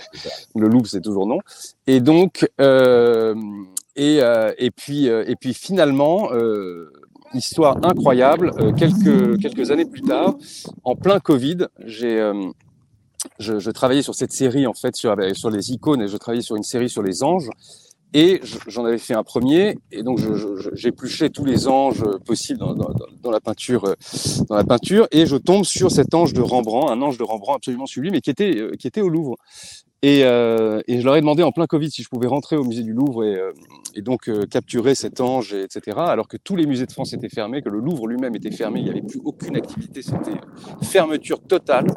[0.56, 1.40] le Louvre, c'est toujours non.
[1.86, 3.36] Et donc, euh,
[3.96, 4.20] et,
[4.60, 6.30] et, puis, et puis finalement,
[7.34, 8.52] histoire incroyable.
[8.60, 10.36] Euh, quelques, quelques années plus tard,
[10.84, 12.50] en plein Covid, j'ai, euh,
[13.40, 16.42] je, je, travaillais sur cette série en fait sur, sur les icônes et je travaillais
[16.42, 17.50] sur une série sur les anges.
[18.14, 20.20] Et j'en avais fait un premier, et donc
[20.74, 22.90] j'épluchais tous les anges possibles dans, dans,
[23.22, 23.96] dans, la peinture, euh,
[24.48, 27.58] dans la peinture, et je tombe sur cet ange de Rembrandt, un ange de Rembrandt
[27.58, 29.36] absolument sublime, mais qui était, qui était au Louvre.
[30.04, 32.64] Et, euh, et, je leur ai demandé en plein Covid si je pouvais rentrer au
[32.64, 33.52] musée du Louvre et, euh,
[33.98, 35.98] donc euh, capturer cet ange, et, etc.
[35.98, 38.80] Alors que tous les musées de France étaient fermés, que le Louvre lui-même était fermé,
[38.80, 40.40] il n'y avait plus aucune activité, c'était
[40.84, 41.88] fermeture totale.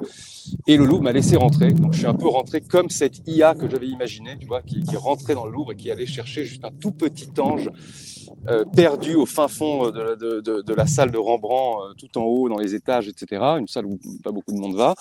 [0.67, 1.73] Et le Louvre m'a laissé rentrer.
[1.73, 4.83] Donc je suis un peu rentré comme cette IA que j'avais imaginé, tu vois, qui,
[4.97, 7.69] rentrait dans le Louvre et qui allait chercher juste un tout petit ange
[8.75, 13.09] perdu au fin fond de, la salle de Rembrandt, tout en haut dans les étages,
[13.09, 13.43] etc.
[13.59, 14.95] Une salle où pas beaucoup de monde va.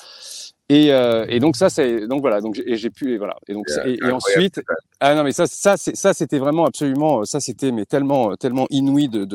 [0.72, 3.36] Et, euh, et, donc ça c'est donc voilà donc j'ai pu et voilà.
[3.48, 4.62] Et donc et, et ensuite
[5.00, 9.10] ah non mais ça ça ça c'était vraiment absolument ça c'était mais tellement tellement inouï
[9.10, 9.26] de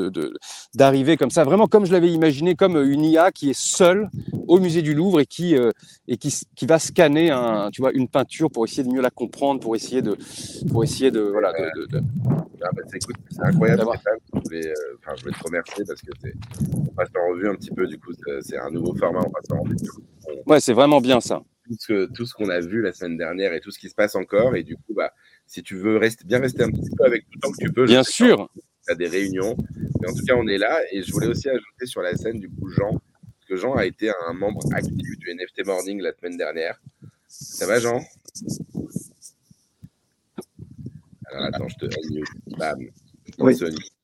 [0.74, 1.42] d'arriver de, comme ça.
[1.42, 4.10] Vraiment comme je l'avais imaginé comme une IA qui est seule
[4.46, 5.72] au musée du Louvre et qui euh,
[6.06, 9.10] et qui, qui va scanner un tu vois une peinture pour essayer de mieux la
[9.10, 10.16] comprendre pour essayer de
[10.70, 12.04] pour essayer de voilà de, de, de...
[12.62, 13.82] Ah bah, c'est incroyable
[14.34, 16.10] je voulais, euh, enfin, je voulais te remercier parce que
[16.76, 19.50] on passe en revue un petit peu du coup c'est un nouveau format on passe
[19.50, 20.13] en revue on...
[20.46, 23.52] ouais c'est vraiment bien ça tout ce, tout ce qu'on a vu la semaine dernière
[23.52, 24.54] et tout ce qui se passe encore.
[24.56, 25.12] Et du coup, bah,
[25.46, 27.72] si tu veux rester, bien rester un petit peu avec tout le temps que tu
[27.72, 27.86] peux.
[27.86, 28.48] Bien sûr.
[28.86, 29.56] Tu as des réunions.
[30.00, 30.78] Mais en tout cas, on est là.
[30.92, 33.86] Et je voulais aussi ajouter sur la scène, du coup, Jean, parce que Jean a
[33.86, 36.80] été un membre actif du NFT Morning la semaine dernière.
[37.28, 38.00] Ça va, Jean?
[41.26, 42.78] Alors, attends, je te Bam.
[43.38, 43.58] Oui.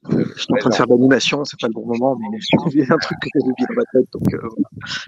[0.09, 2.39] Je suis en train de faire de l'animation, c'est pas le bon moment, mais
[2.73, 4.49] j'ai un truc que j'ai oublié dans ma tête, donc euh,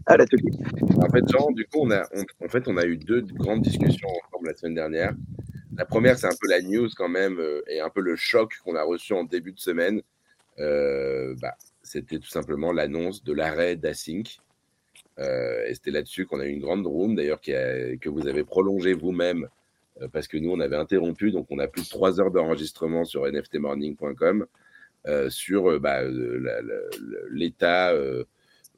[0.07, 0.51] à l'atelier.
[0.99, 3.63] En fait, Jean, du coup, on a, on, en fait, on a eu deux grandes
[3.63, 5.15] discussions ensemble la semaine dernière.
[5.77, 8.59] La première, c'est un peu la news quand même, euh, et un peu le choc
[8.65, 10.03] qu'on a reçu en début de semaine.
[10.59, 14.41] Euh, bah, c'était tout simplement l'annonce de l'arrêt d'Async.
[15.19, 18.93] Euh, et c'était là-dessus qu'on a eu une grande room, d'ailleurs, que vous avez prolongé
[18.93, 19.49] vous-même
[20.13, 23.27] parce que nous, on avait interrompu, donc on a plus de trois heures d'enregistrement sur
[23.31, 24.47] nftmorning.com
[25.29, 26.03] sur euh, bah,
[27.31, 27.93] l'état,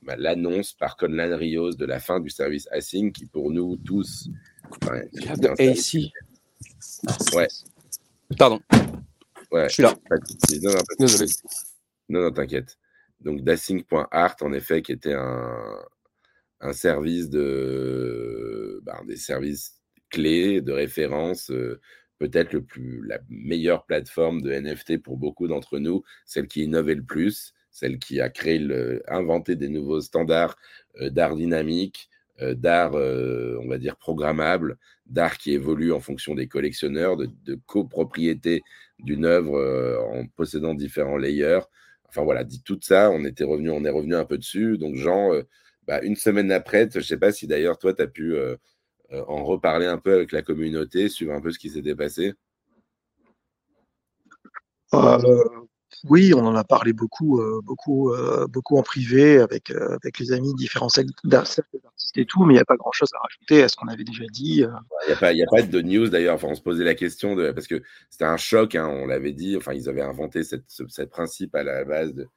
[0.02, 4.28] bah, l'annonce par Conlan Rios de la fin du service Async, qui pour nous tous.
[4.82, 5.00] Enfin,
[5.58, 6.12] AC.
[7.34, 7.48] Ouais.
[8.38, 8.60] Pardon.
[9.50, 9.68] Ouais.
[9.68, 9.94] Je suis là.
[10.62, 11.30] Non, non, Désolé.
[12.08, 12.78] Non, non, t'inquiète.
[13.20, 15.78] Donc, dasync.art, en effet, qui était un,
[16.60, 18.80] un service de.
[18.82, 21.80] Bah, des services clé de référence, euh,
[22.18, 22.56] peut-être
[23.06, 27.98] la meilleure plateforme de NFT pour beaucoup d'entre nous, celle qui innovait le plus, celle
[27.98, 28.60] qui a créé,
[29.08, 30.56] inventé des nouveaux standards
[31.00, 32.08] euh, d'art dynamique,
[32.40, 38.62] euh, d'art, on va dire, programmable, d'art qui évolue en fonction des collectionneurs, de, copropriété
[38.98, 39.60] d'une œuvre
[40.12, 41.60] en possédant différents layers.
[42.08, 44.78] Enfin voilà, dit tout ça, on était revenu, on est revenu un peu dessus.
[44.78, 45.32] Donc, Jean,
[45.86, 48.56] bah, une semaine après, je ne sais pas si d'ailleurs toi, tu as pu euh,
[49.28, 52.34] en reparler un peu avec la communauté, suivre un peu ce qui s'était passé?
[54.94, 55.18] Euh,
[56.08, 60.18] Oui, on en a parlé beaucoup, euh, beaucoup, euh, beaucoup en privé avec, euh, avec
[60.18, 60.88] les amis, différents
[61.24, 61.62] d'artistes
[62.16, 64.24] et tout, mais il n'y a pas grand-chose à rajouter à ce qu'on avait déjà
[64.30, 64.56] dit.
[64.56, 67.34] Il n'y a, pas, a pas de news d'ailleurs, enfin, on se posait la question,
[67.36, 70.64] de, parce que c'était un choc, hein, on l'avait dit, enfin, ils avaient inventé cette,
[70.68, 72.28] ce, cette principe à la base de,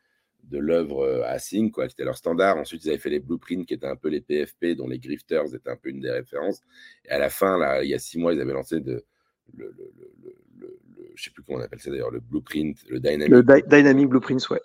[0.50, 2.58] de l'œuvre euh, Async, quoi, qui était leur standard.
[2.58, 5.54] Ensuite, ils avaient fait les blueprints, qui étaient un peu les PFP, dont les grifters
[5.54, 6.62] étaient un peu une des références.
[7.06, 9.04] Et à la fin, là, il y a six mois, ils avaient lancé de,
[9.54, 10.14] le, le, le,
[10.60, 10.78] le
[11.16, 13.30] je sais plus comment on appelle ça d'ailleurs, le blueprint, le dynamic.
[13.30, 14.62] Le di dynamic blueprints, ouais.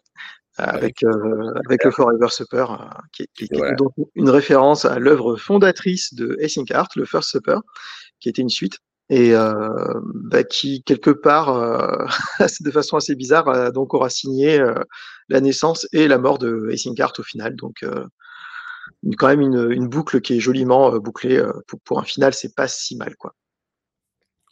[0.56, 3.72] Avec, euh, avec le Forever Supper, euh, qui, qui, qui voilà.
[3.72, 7.56] était donc une référence à l'œuvre fondatrice de Async Art, le First Supper,
[8.20, 12.06] qui était une suite et euh, bah, qui quelque part, euh,
[12.60, 14.62] de façon assez bizarre, euh, donc aura signé
[15.28, 17.56] la naissance et la mort de Async Art au final.
[17.56, 17.84] Donc
[19.16, 21.42] quand même une, boucle qui est joliment bouclée
[21.84, 23.34] pour, un final, c'est pas si mal quoi.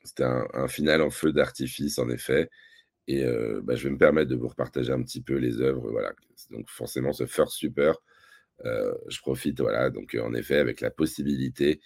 [0.02, 2.48] C'était un, final en feu d'artifice en effet.
[3.06, 3.24] Et
[3.62, 5.90] bah, je vais me permettre de vous repartager un petit peu les œuvres.
[5.90, 6.12] Voilà.
[6.50, 7.96] Donc forcément, ce First Super,
[8.64, 11.80] je profite, voilà, donc en effet, avec la possibilité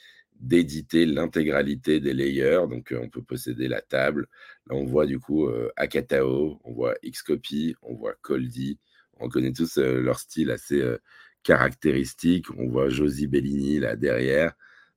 [0.46, 2.66] d'éditer l'intégralité des layers.
[2.68, 4.26] Donc, euh, on peut posséder la table.
[4.68, 8.78] Là, on voit du coup euh, Akatao, on voit Xcopy, on voit Coldy.
[9.20, 10.82] On connaît tous euh, leur style assez
[11.42, 12.46] caractéristiques.
[12.56, 14.54] On voit Josie Bellini là derrière.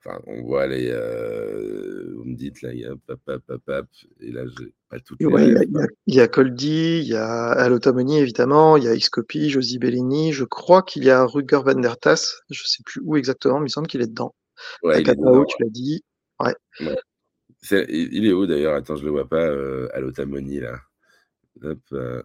[0.08, 0.90] Enfin, on voit les.
[0.92, 3.88] Euh, vous me dites là, il y a pap, pap, pap, pap
[4.20, 5.26] et là, j'ai pas toutes les.
[5.26, 5.48] Ouais,
[6.06, 10.34] il, y a, Coldy, il y a Alotamoni évidemment, il y a Xcopy, Josie Bellini.
[10.34, 12.42] Je crois qu'il y a Ruger van der Tass.
[12.50, 14.36] Je sais plus où exactement, mais il semble qu'il est dedans.
[14.84, 16.04] Ouais, il est dedans, tu l'as dit.
[16.40, 16.56] Ouais.
[17.72, 18.76] il est où d'ailleurs?
[18.76, 19.48] Attends, je le vois pas.
[19.48, 20.80] Euh, Alotamoni là.
[21.64, 22.22] Hop, euh...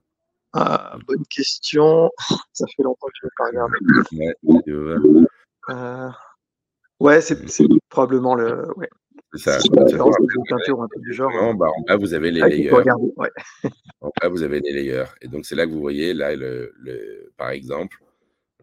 [0.53, 2.11] Ah, bonne question.
[2.53, 3.77] Ça fait longtemps que je n'ai pas regardé.
[4.13, 6.11] Ouais, euh,
[7.01, 7.39] ouais c'est
[7.89, 8.67] probablement le.
[8.77, 8.89] Ouais.
[9.35, 9.57] C'est ça.
[9.57, 11.33] un peu du genre.
[11.33, 12.71] Non, bah, en bas, vous avez les ah, layers.
[12.71, 13.31] Ouais.
[14.03, 15.07] en bas, vous avez les layers.
[15.23, 18.03] Et donc, c'est là que vous voyez, là, le, le, par exemple,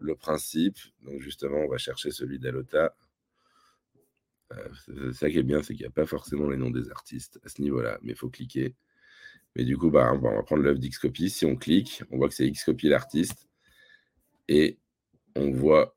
[0.00, 0.76] le principe.
[1.02, 2.94] Donc, justement, on va chercher celui d'Alota.
[4.52, 7.40] Euh, ça qui est bien, c'est qu'il n'y a pas forcément les noms des artistes
[7.44, 8.74] à ce niveau-là, mais il faut cliquer.
[9.56, 11.30] Mais du coup, bah, on va prendre l'œuvre d'Xcopy.
[11.30, 13.48] Si on clique, on voit que c'est Xcopy l'artiste.
[14.48, 14.78] Et
[15.36, 15.96] on voit.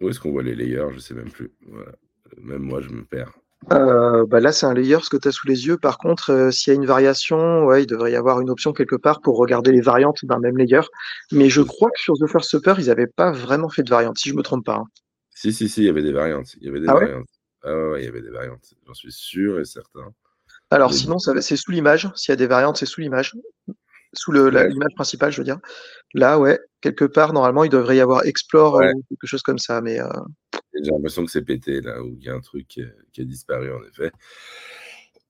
[0.00, 1.52] Où est-ce qu'on voit les layers Je ne sais même plus.
[2.38, 3.38] Même moi, je me perds.
[3.72, 5.76] Euh, bah là, c'est un layer ce que tu as sous les yeux.
[5.76, 8.72] Par contre, euh, s'il y a une variation, ouais, il devrait y avoir une option
[8.72, 10.82] quelque part pour regarder les variantes d'un même layer.
[11.32, 14.18] Mais je crois que sur The First Supper, ils n'avaient pas vraiment fait de variantes,
[14.18, 14.76] si je ne me trompe pas.
[14.76, 14.84] Hein.
[15.30, 16.54] Si, si, si, il y avait des variantes.
[16.60, 17.26] Il y avait des ah variantes.
[17.62, 20.12] Ah ouais, il y avait des variantes, j'en suis sûr et certain.
[20.70, 22.08] Alors sinon, c'est sous l'image.
[22.14, 23.34] S'il y a des variantes, c'est sous l'image.
[24.12, 25.58] Sous l'image principale, je veux dire.
[26.14, 29.80] Là, ouais, quelque part, normalement, il devrait y avoir Explore ou quelque chose comme ça.
[29.80, 30.08] Mais euh,
[30.82, 33.72] J'ai l'impression que c'est pété, là, ou qu'il y a un truc qui, a disparu,
[33.72, 34.10] en effet.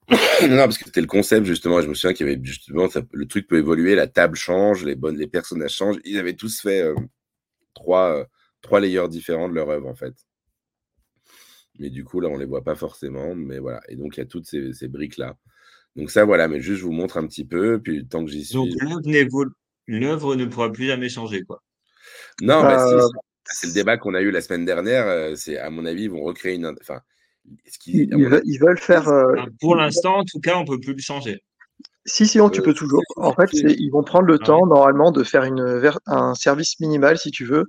[0.49, 1.81] non, parce que c'était le concept, justement.
[1.81, 4.95] Je me souviens qu'il y avait justement, le truc peut évoluer, la table change, les,
[4.95, 5.99] bonnes, les personnages changent.
[6.05, 6.95] Ils avaient tous fait euh,
[7.75, 8.25] trois, euh,
[8.63, 10.15] trois layers différents de leur œuvre, en fait.
[11.79, 13.35] Mais du coup, là, on ne les voit pas forcément.
[13.35, 13.81] Mais voilà.
[13.89, 15.37] Et donc, il y a toutes ces, briques-là.
[15.97, 16.49] Donc, ça, voilà.
[16.49, 17.81] Mais juste, je vous montre un petit peu.
[17.81, 18.55] Puis, tant que j'y suis.
[18.55, 18.69] Donc,
[19.89, 21.63] l'œuvre ne pourra plus jamais changer, quoi.
[22.43, 23.09] Non, mais euh,
[23.53, 25.07] c'est le débat qu'on a eu la semaine dernière.
[25.07, 26.75] Euh, c'est, à mon avis, ils vont recréer une.
[26.81, 27.01] Enfin,
[27.87, 28.09] ils,
[28.45, 29.09] ils, veulent faire.
[29.09, 31.43] Euh, pour l'instant, en tout cas, on ne peut plus le changer.
[32.05, 33.03] Si, sinon, tu peux toujours.
[33.17, 37.19] En fait, ils vont prendre le ah temps, normalement, de faire une, un service minimal,
[37.19, 37.65] si tu veux,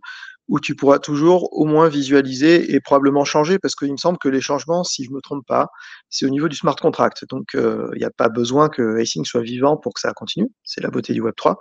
[0.47, 4.29] où tu pourras toujours au moins visualiser et probablement changer, parce qu'il me semble que
[4.29, 5.69] les changements, si je ne me trompe pas,
[6.09, 7.25] c'est au niveau du smart contract.
[7.29, 10.49] Donc, euh, il n'y a pas besoin que Async soit vivant pour que ça continue.
[10.63, 11.55] C'est la beauté du Web3.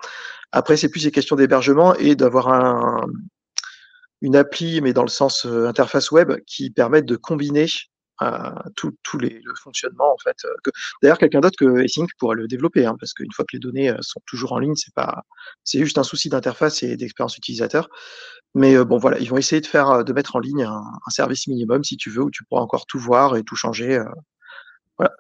[0.53, 3.07] Après, c'est plus ces questions d'hébergement et d'avoir un,
[4.23, 7.67] une appli, mais dans le sens euh, interface web, qui permette de combiner
[8.77, 10.37] tout, les, le fonctionnement en fait.
[10.45, 10.71] Euh,
[11.03, 13.91] d'ailleurs, quelqu'un d'autre que Async pourrait le développer, hein, parce qu'une fois que les données
[13.91, 15.23] euh, sont toujours en ligne, c'est pas,
[15.65, 17.89] c'est juste un souci d'interface et d'expérience utilisateur.
[18.55, 21.47] Mais euh, bon, voilà, ils vont essayer de faire, de mettre en ligne un, service
[21.47, 24.01] minimum si tu veux, où tu pourras encore tout voir et tout changer.
[24.99, 25.15] voilà.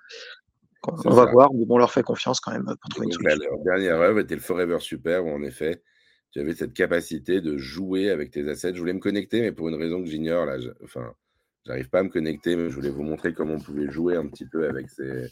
[1.04, 3.38] On va voir, mais bon, on leur fait confiance quand même pour trouver une solution.
[3.40, 5.82] La, dernière œuvre était le Forever Super, où en effet,
[6.36, 8.74] tu avais cette capacité de jouer avec tes assets.
[8.74, 11.14] Je voulais me connecter, mais pour une raison que j'ignore, là, enfin,
[11.66, 14.28] J'arrive pas à me connecter, mais je voulais vous montrer comment on pouvait jouer un
[14.28, 15.28] petit peu avec ces,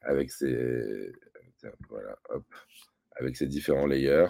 [0.00, 1.12] avec ces,
[1.88, 2.44] voilà, hop,
[3.12, 4.26] avec ces différents layers.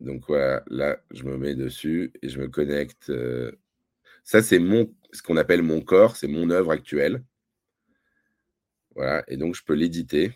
[0.00, 3.10] Donc voilà, là, je me mets dessus et je me connecte.
[3.10, 3.52] Euh,
[4.24, 7.22] ça, c'est mon, ce qu'on appelle mon corps, c'est mon œuvre actuelle.
[8.96, 10.32] Voilà, et donc je peux l'éditer.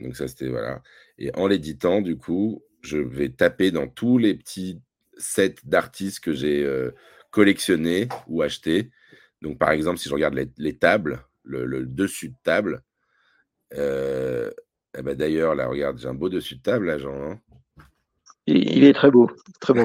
[0.00, 0.82] Donc ça, c'était voilà.
[1.18, 4.80] Et en l'éditant, du coup, je vais taper dans tous les petits
[5.16, 6.90] sets d'artistes que j'ai euh,
[7.30, 8.90] collectionner ou acheter.
[9.42, 12.82] Donc, par exemple, si je regarde les, tables, le, dessus de table,
[13.74, 14.50] euh,
[14.96, 17.32] eh ben d'ailleurs, là, regarde, j'ai un beau dessus de table, là, Jean.
[17.32, 17.40] Hein.
[18.46, 19.84] il est très beau, très beau.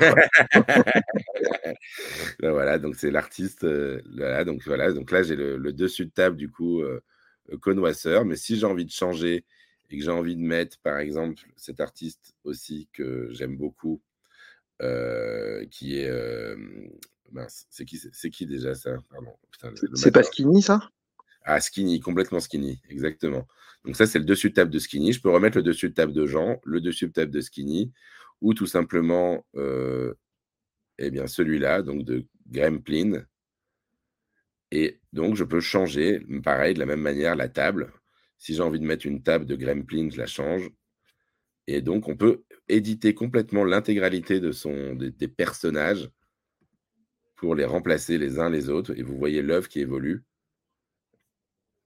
[2.41, 3.63] Voilà, donc c'est l'artiste.
[3.63, 4.01] Euh,
[4.45, 7.01] donc voilà, donc là j'ai le, dessus de table du coup euh,
[7.61, 8.25] connoisseur.
[8.25, 9.45] Mais si j'ai envie de changer
[9.89, 14.01] et que j'ai envie de mettre, par exemple, cet artiste aussi que j'aime beaucoup,
[15.71, 16.11] qui est
[17.47, 18.97] c'est qui, c'est qui déjà ça?
[19.93, 20.89] C'est pas Skinny ça?
[21.43, 23.47] Ah, Skinny, complètement Skinny, exactement.
[23.85, 25.13] Donc ça, c'est le dessus de table de Skinny.
[25.13, 27.91] Je peux remettre le dessus de table de Jean, le dessus de table de Skinny,
[28.41, 30.13] ou tout simplement, euh,
[30.97, 33.25] eh bien, celui-là, donc de Gremplin.
[34.71, 37.91] Et donc, je peux changer, pareil, de la même manière, la table.
[38.39, 40.71] Si j'ai envie de mettre une table de Gremplin, je la change.
[41.67, 46.09] Et donc, on peut éditer complètement l'intégralité de son, des personnages
[47.35, 48.97] pour les remplacer les uns les autres.
[48.97, 50.23] Et vous voyez l'œuvre qui évolue.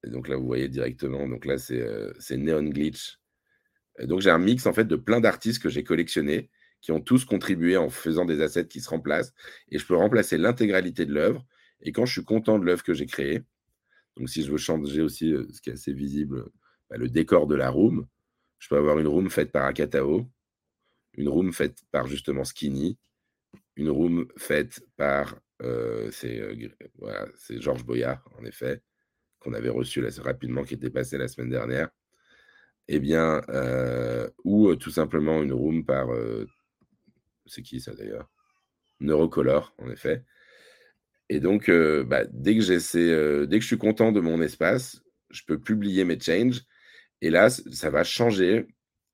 [0.05, 1.27] Et donc là, vous voyez directement.
[1.27, 3.19] Donc là, c'est euh, Neon Glitch.
[3.99, 6.49] donc j'ai un mix en fait de plein d'artistes que j'ai collectionnés
[6.81, 9.33] qui ont tous contribué en faisant des assets qui se remplacent.
[9.69, 11.45] Et je peux remplacer l'intégralité de l'œuvre.
[11.81, 13.43] Et quand je suis content de l'œuvre que j'ai créée,
[14.17, 16.45] donc si je veux changer aussi euh, ce qui est assez visible,
[16.89, 18.07] bah, le décor de la room,
[18.59, 20.29] je peux avoir une room faite par Akatao.
[21.15, 22.97] une room faite par justement Skinny,
[23.75, 26.41] une room faite par euh, c'est
[26.97, 28.81] voilà, Georges Boyard, en effet,
[29.39, 31.89] qu'on avait reçu rapidement, qui était passé la semaine dernière.
[32.89, 33.41] Eh bien,
[34.43, 36.09] ou tout simplement une room par.
[37.45, 38.29] c'est qui ça d'ailleurs?
[38.99, 40.25] Neurocolor, en effet.
[41.33, 41.67] Et donc,
[42.05, 46.03] bah, dès, que j'essaie, dès que je suis content de mon espace, je peux publier
[46.03, 46.61] mes changes.
[47.21, 48.67] Et là, ça va changer.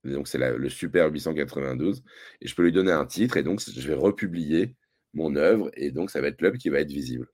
[0.04, 2.02] donc, c'est le Super 892.
[2.42, 3.38] Et je peux lui donner un titre.
[3.38, 4.76] Et donc, je vais republier
[5.14, 5.70] mon œuvre.
[5.72, 7.26] Et donc, ça va être l'œuvre qui va être visible.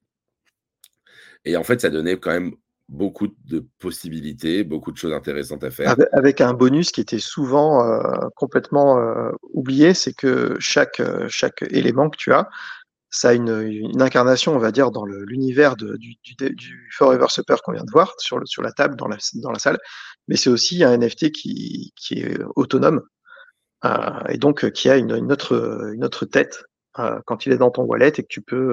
[1.45, 2.55] Et en fait, ça donnait quand même
[2.89, 5.95] beaucoup de possibilités, beaucoup de choses intéressantes à faire.
[6.13, 11.63] Avec, un bonus qui était souvent euh, complètement euh, oublié, c'est que chaque, euh, chaque
[11.71, 12.49] élément que tu as,
[13.11, 16.19] ça a une, incarnation, on va dire, dans l'univers du,
[16.93, 19.79] Forever Supper qu'on vient de voir sur, la table, dans la, salle,
[20.29, 23.03] mais c'est aussi un NFT qui, est autonome
[24.29, 26.65] et donc qui a une, autre, tête
[27.27, 28.27] quand il est dans ton wallet et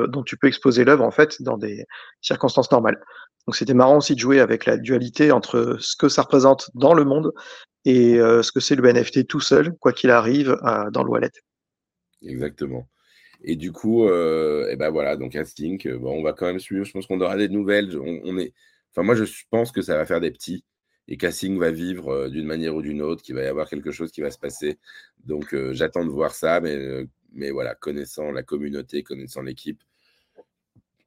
[0.07, 1.85] dont tu peux exposer l'œuvre en fait dans des
[2.21, 2.99] circonstances normales.
[3.47, 6.93] Donc c'était marrant aussi de jouer avec la dualité entre ce que ça représente dans
[6.93, 7.33] le monde
[7.85, 11.09] et euh, ce que c'est le NFT tout seul, quoi qu'il arrive, euh, dans le
[11.09, 11.31] wallet.
[12.21, 12.87] Exactement.
[13.43, 16.85] Et du coup, euh, et ben voilà, donc Async, bon, on va quand même suivre.
[16.85, 17.97] Je pense qu'on aura des nouvelles.
[17.97, 18.53] On, est,
[18.91, 20.63] enfin, moi, je pense que ça va faire des petits
[21.09, 24.11] et qu'Async va vivre d'une manière ou d'une autre, qu'il va y avoir quelque chose
[24.11, 24.79] qui va se passer.
[25.25, 29.83] Donc, j'attends de voir ça, mais, mais voilà, connaissant la communauté, connaissant l'équipe,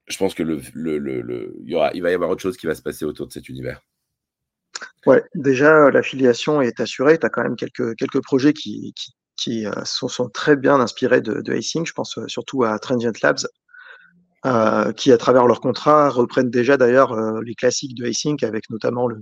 [0.07, 2.83] je pense que le, le, le, y va y avoir autre chose qui va se
[2.83, 3.81] passer autour de cet univers.
[5.07, 7.19] Ouais, déjà, l'affiliation est assurée.
[7.19, 10.81] Tu as quand même quelques, quelques projets qui, qui, qui euh, sont, sont, très bien
[10.81, 13.47] inspirés de, de Je pense euh, surtout à Transient Labs,
[14.47, 18.71] euh, qui, à travers leur contrat, reprennent déjà d'ailleurs euh, les classiques de Async, avec
[18.71, 19.21] notamment le,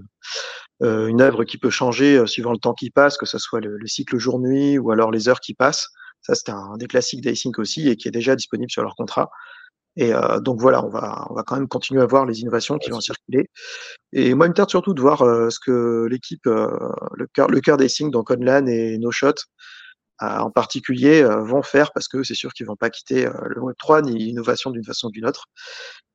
[0.83, 3.79] euh, une œuvre qui peut changer suivant le temps qui passe, que ce soit le,
[3.79, 5.89] le cycle jour-nuit ou alors les heures qui passent.
[6.21, 9.31] Ça, c'est un des classiques d'Async aussi et qui est déjà disponible sur leur contrat.
[9.97, 12.91] Et donc voilà, on va, on va quand même continuer à voir les innovations qui
[12.91, 13.49] vont circuler.
[14.13, 17.79] Et moi, il me tarde surtout de voir ce que l'équipe, le cœur, le cœur
[17.89, 19.35] signes, donc Onlan et No Shot,
[20.21, 24.03] en particulier, vont faire parce que c'est sûr qu'ils vont pas quitter le Web 3
[24.03, 25.47] ni l'innovation d'une façon ou d'une autre.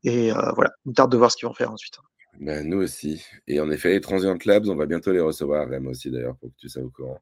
[0.04, 1.96] Et voilà, il me tarde de voir ce qu'ils vont faire ensuite.
[2.40, 3.24] Ben, nous aussi.
[3.48, 6.50] Et en effet, les Transient Labs, on va bientôt les recevoir, même aussi d'ailleurs, pour
[6.50, 7.20] que tu sois au courant.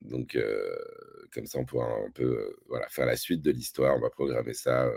[0.00, 0.36] Donc,
[1.32, 3.96] comme ça, on pourra un peu voilà, faire la suite de l'histoire.
[3.96, 4.90] On va programmer ça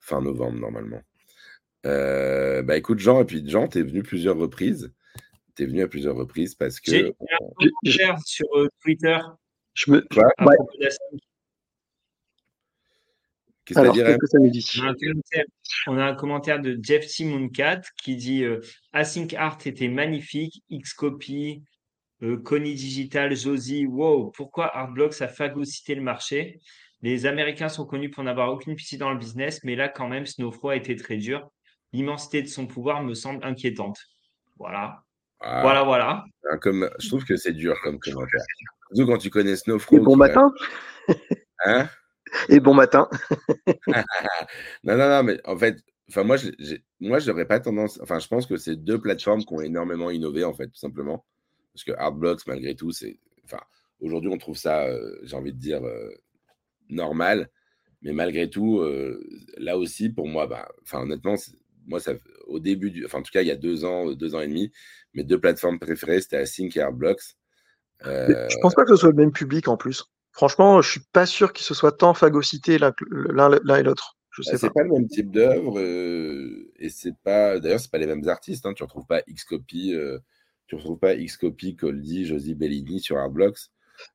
[0.00, 1.02] fin novembre normalement.
[1.84, 4.92] Euh, bah écoute Jean, et puis Jean, tu es venu plusieurs reprises.
[5.54, 6.90] Tu es venu à plusieurs reprises parce que...
[6.90, 9.18] J'ai un commentaire sur euh, Twitter.
[9.76, 10.00] Je me...
[10.10, 10.24] Quoi
[13.66, 14.64] Qu'est-ce que dire que ça me dit?
[15.88, 18.60] On, a un commentaire de Jeff Simoncat qui dit euh,
[18.92, 21.64] Async Art était magnifique, Xcopy,
[22.22, 26.60] euh, Connie Digital, Josie, wow, pourquoi Artblocks a phagocyté le marché?
[27.02, 30.26] Les Américains sont connus pour n'avoir aucune piscine dans le business, mais là, quand même,
[30.26, 31.50] Snowfro a été très dur.
[31.92, 33.98] L'immensité de son pouvoir me semble inquiétante.
[34.58, 35.02] Voilà.
[35.40, 35.62] Ah.
[35.62, 36.24] voilà, voilà.
[36.60, 38.40] Comme, je trouve que c'est dur comme commentaire.
[38.92, 39.96] Surtout quand tu connais Snowfro.
[39.96, 40.52] Et bon matin.
[41.64, 41.88] Hein?
[42.48, 43.08] Et bon matin.
[43.86, 46.50] non, non, non, mais en fait, enfin moi, je,
[47.00, 48.00] moi, j'aurais pas tendance.
[48.02, 51.24] Enfin, je pense que c'est deux plateformes qui ont énormément innové, en fait, tout simplement.
[51.72, 53.18] Parce que Artblocks, malgré tout, c'est.
[53.44, 53.60] Enfin,
[54.00, 56.10] aujourd'hui, on trouve ça, euh, j'ai envie de dire, euh,
[56.88, 57.50] normal.
[58.02, 59.20] Mais malgré tout, euh,
[59.58, 61.34] là aussi, pour moi, bah, honnêtement,
[61.86, 62.14] moi, ça,
[62.46, 64.48] au début, du, enfin, en tout cas, il y a deux ans, deux ans et
[64.48, 64.72] demi,
[65.14, 67.36] mes deux plateformes préférées, c'était Async et Artblocks.
[68.04, 68.48] Euh...
[68.50, 70.04] Je pense pas que ce soit le même public en plus.
[70.32, 72.92] Franchement, je suis pas sûr qu'ils se soient tant phagocytés l'un
[73.78, 74.16] et l'autre.
[74.30, 74.82] Je sais bah, c'est pas.
[74.82, 77.58] le même type d'œuvre euh, et c'est pas.
[77.58, 78.66] D'ailleurs, c'est pas les mêmes artistes.
[78.66, 78.74] Hein.
[78.74, 80.18] Tu retrouves pas Xcopy, euh,
[80.66, 83.70] tu retrouves pas Xcopy, Coldy, Josie Bellini sur Artblocks.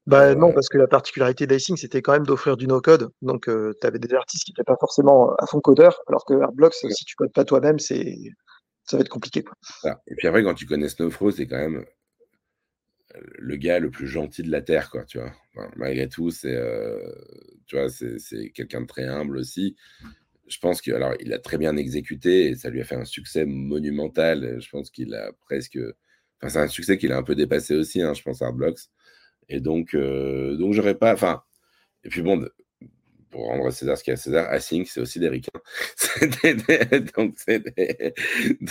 [0.06, 3.10] Bah non, parce que la particularité d'Icing, c'était quand même d'offrir du no-code.
[3.24, 6.40] Donc, euh, tu avais des artistes qui n'étaient pas forcément à fond codeur, alors que
[6.40, 8.16] Artblocks, si tu codes pas toi-même, c'est
[8.84, 9.44] ça va être compliqué.
[10.08, 11.84] Et puis après, quand tu connais Snowfro, c'est quand même
[13.38, 15.34] le gars le plus gentil de la Terre, quoi, tu vois.
[15.76, 17.00] malgré tout, c'est euh,
[17.68, 19.76] tu vois, c'est quelqu'un de très humble aussi.
[20.48, 23.06] Je pense qu'il alors il a très bien exécuté et ça lui a fait un
[23.06, 24.60] succès monumental.
[24.62, 25.78] Je pense qu'il a presque,
[26.42, 28.90] enfin c'est un succès qu'il a un peu dépassé aussi, hein, je pense Artblocks.
[29.50, 31.14] Et donc, euh, donc j'aurais pas.
[31.14, 31.44] Enfin,
[32.04, 32.48] et puis bon,
[33.32, 35.52] pour rendre à César ce qu'il y a à César, Async, c'est aussi des ricains.
[37.18, 37.36] donc,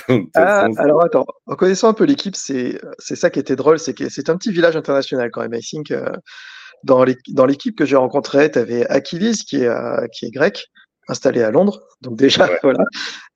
[0.09, 3.95] donc ah, alors attends, en connaissant un peu l'équipe, c'est ça qui était drôle, c'est
[3.95, 5.55] que c'est un petit village international quand même.
[5.55, 6.13] Async, euh,
[6.85, 7.05] dans
[7.47, 10.67] l'équipe que j'ai rencontrée, tu avais Achilles qui est, euh, qui est grec,
[11.09, 11.83] installé à Londres.
[12.01, 12.85] Donc déjà, voilà.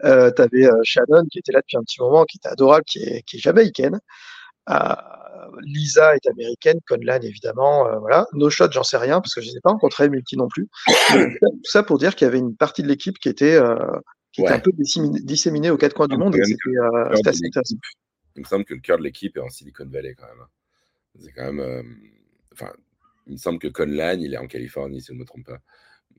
[0.04, 3.02] Euh, tu avais Shannon qui était là depuis un petit moment, qui était adorable, qui
[3.02, 3.98] est, qui est jamaïcaine.
[5.62, 8.26] Lisa est américaine, Conlan évidemment, euh, voilà.
[8.32, 10.68] No Shot, j'en sais rien parce que je ne ai pas rencontré Multi non plus.
[11.08, 11.14] tout
[11.64, 13.76] ça pour dire qu'il y avait une partie de l'équipe qui était, euh,
[14.32, 14.56] qui était Ouais.
[14.56, 17.76] un peu disséminée, disséminée aux quatre coins du monde et c'était euh, c'était assez intéressant.
[18.36, 20.40] Il me semble que le cœur de l'équipe est en Silicon Valley quand même.
[20.42, 20.48] hein.
[21.20, 21.60] C'est quand même.
[21.60, 21.82] euh,
[22.52, 22.70] Enfin,
[23.26, 25.58] il me semble que Conlan, il est en Californie, si je ne me trompe pas.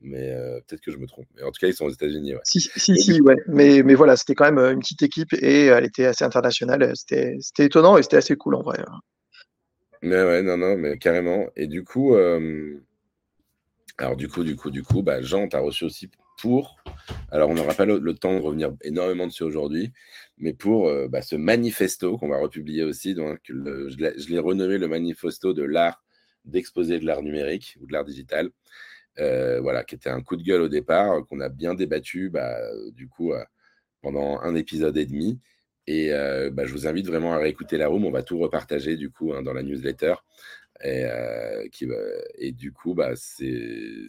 [0.02, 1.26] Mais euh, peut-être que je me trompe.
[1.34, 2.34] Mais en tout cas, ils sont aux États-Unis.
[2.34, 2.40] Ouais.
[2.44, 3.36] Si, si, si, ouais.
[3.48, 6.92] Mais, mais voilà, c'était quand même une petite équipe et elle était assez internationale.
[6.94, 8.78] C'était c'était étonnant et c'était assez cool en vrai.
[10.06, 11.48] Mais ouais, non, non, mais carrément.
[11.56, 12.80] Et du coup, euh,
[13.98, 16.76] alors du coup, du coup, du coup, bah, Jean, t'as reçu aussi pour.
[17.32, 19.92] Alors, on n'aura pas le, temps de revenir énormément dessus aujourd'hui,
[20.38, 23.14] mais pour euh, bah, ce manifesto qu'on va republier aussi.
[23.14, 26.04] Donc, je l'ai renommé le manifesto de l'art
[26.44, 28.50] d'exposer de l'art numérique ou de l'art digital.
[29.18, 32.30] Euh, voilà, qui était un coup de gueule au départ, euh, qu'on a bien débattu,
[32.30, 32.56] bah,
[32.92, 33.32] du coup,
[34.02, 35.40] pendant un épisode et demi.
[35.86, 38.04] Et euh, bah, je vous invite vraiment à réécouter la room.
[38.04, 40.14] On va tout repartager du coup hein, dans la newsletter.
[40.84, 41.94] Et, euh, qui, va-
[42.34, 43.62] et du coup, bah, c'est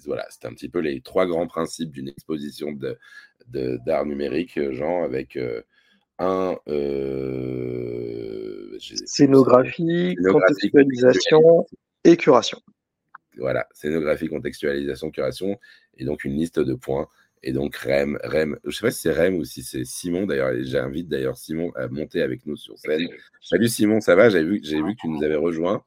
[0.05, 2.97] voilà, un petit peu les trois grands principes d'une exposition de,
[3.47, 5.61] de- d'art numérique, euh, Jean, avec euh,
[6.19, 11.65] un euh, Scénographie, contextualisation
[12.03, 12.59] et curation.
[13.37, 15.59] voilà, scénographie, contextualisation, curation,
[15.97, 17.07] et donc une liste de points.
[17.43, 20.51] Et donc Rem, Rem, je sais pas si c'est Rem ou si c'est Simon d'ailleurs.
[20.61, 23.07] J'invite d'ailleurs Simon à monter avec nous sur scène.
[23.41, 24.29] Salut Simon, ça va?
[24.29, 25.83] J'ai vu, j'ai vu que tu nous avais rejoint.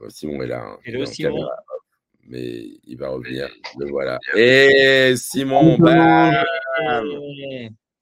[0.00, 0.62] Euh, Simon est là.
[0.62, 0.78] hein.
[0.84, 1.30] Il Hello, est en Simon.
[1.30, 1.80] caméra off,
[2.24, 3.48] mais il va revenir.
[3.78, 4.18] Le voilà.
[4.36, 6.34] Et Simon, bam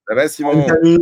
[0.09, 0.67] ça va Simon?
[0.69, 0.99] Salut.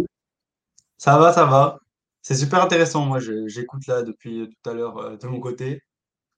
[0.99, 1.79] Ça va, ça va.
[2.23, 3.05] C'est super intéressant.
[3.05, 5.83] Moi, j'écoute là depuis tout à l'heure euh, de mon côté.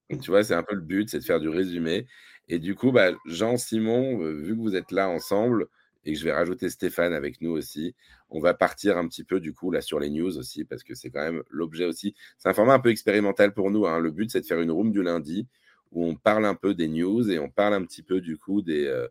[0.09, 2.07] Tu vois, c'est un peu le but, c'est de faire du résumé.
[2.49, 5.67] Et du coup, bah, Jean, Simon, vu que vous êtes là ensemble
[6.05, 7.95] et que je vais rajouter Stéphane avec nous aussi,
[8.31, 10.95] on va partir un petit peu du coup là sur les news aussi parce que
[10.95, 12.15] c'est quand même l'objet aussi.
[12.39, 13.87] C'est un format un peu expérimental pour nous.
[13.87, 13.99] hein.
[13.99, 15.47] Le but, c'est de faire une room du lundi
[15.93, 18.63] où on parle un peu des news et on parle un petit peu du coup
[18.63, 18.87] des.
[18.87, 19.09] euh,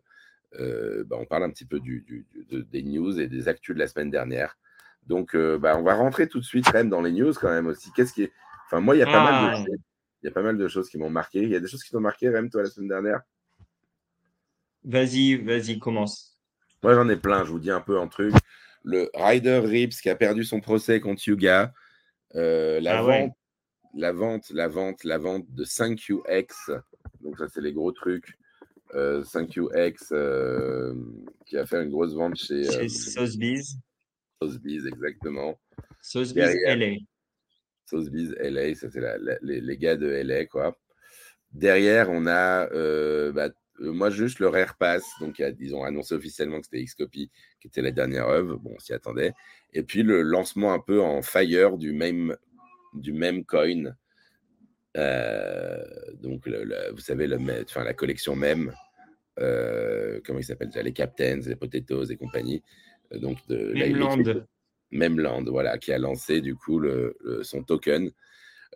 [0.58, 3.48] euh, bah, on parle un petit peu du, du- du- de- des news et des
[3.48, 4.56] actus de la semaine dernière.
[5.06, 7.50] Donc, euh, bah, on va rentrer tout de suite quand même dans les news quand
[7.50, 7.90] même aussi.
[7.92, 8.32] Qu'est-ce qui est.
[8.66, 9.64] Enfin, moi, il y a pas mal de Ah.
[10.26, 11.40] Il y a pas mal de choses qui m'ont marqué.
[11.40, 13.20] Il y a des choses qui t'ont marqué, Rem, toi, la semaine dernière?
[14.82, 16.36] Vas-y, vas-y, commence.
[16.82, 17.44] Moi, j'en ai plein.
[17.44, 18.34] Je vous dis un peu un truc.
[18.82, 21.72] Le Ryder Rips qui a perdu son procès contre Yuga.
[22.34, 23.20] Euh, la, Ah ouais.
[23.20, 23.36] vente,
[23.94, 26.82] la vente, la vente, la vente de 5QX.
[27.20, 28.36] Donc, ça, c'est les gros trucs.
[28.96, 30.92] Euh, 5QX euh,
[31.44, 33.76] qui a fait une grosse vente chez Chez euh, Sotheby's.
[34.42, 35.56] Sotheby's, exactement.
[36.00, 36.52] Sotheby's.
[36.66, 36.96] LA.
[37.86, 40.76] Sotheby's LA, ça c'est la- la- les, les gars de LA, quoi.
[41.52, 43.48] Derrière, on a, euh, bah,
[43.80, 45.04] euh, moi, juste le Rare Pass.
[45.20, 47.30] Donc, ils ont annoncé officiellement que c'était Xcopy
[47.60, 48.56] qui était la dernière œuvre.
[48.56, 49.32] Bon, on s'y attendait.
[49.72, 52.36] Et puis, le lancement un peu en fire du même,
[52.94, 53.94] du même coin.
[54.96, 55.84] Euh,
[56.14, 58.72] donc, le- le- vous savez, le, enfin, la collection même.
[59.38, 62.62] euh, comment il s'appelle Les Captains, les Potatoes et compagnie.
[63.12, 64.16] Donc, de Memland.
[64.90, 68.10] Memland, voilà, qui a lancé du coup le, le- son token.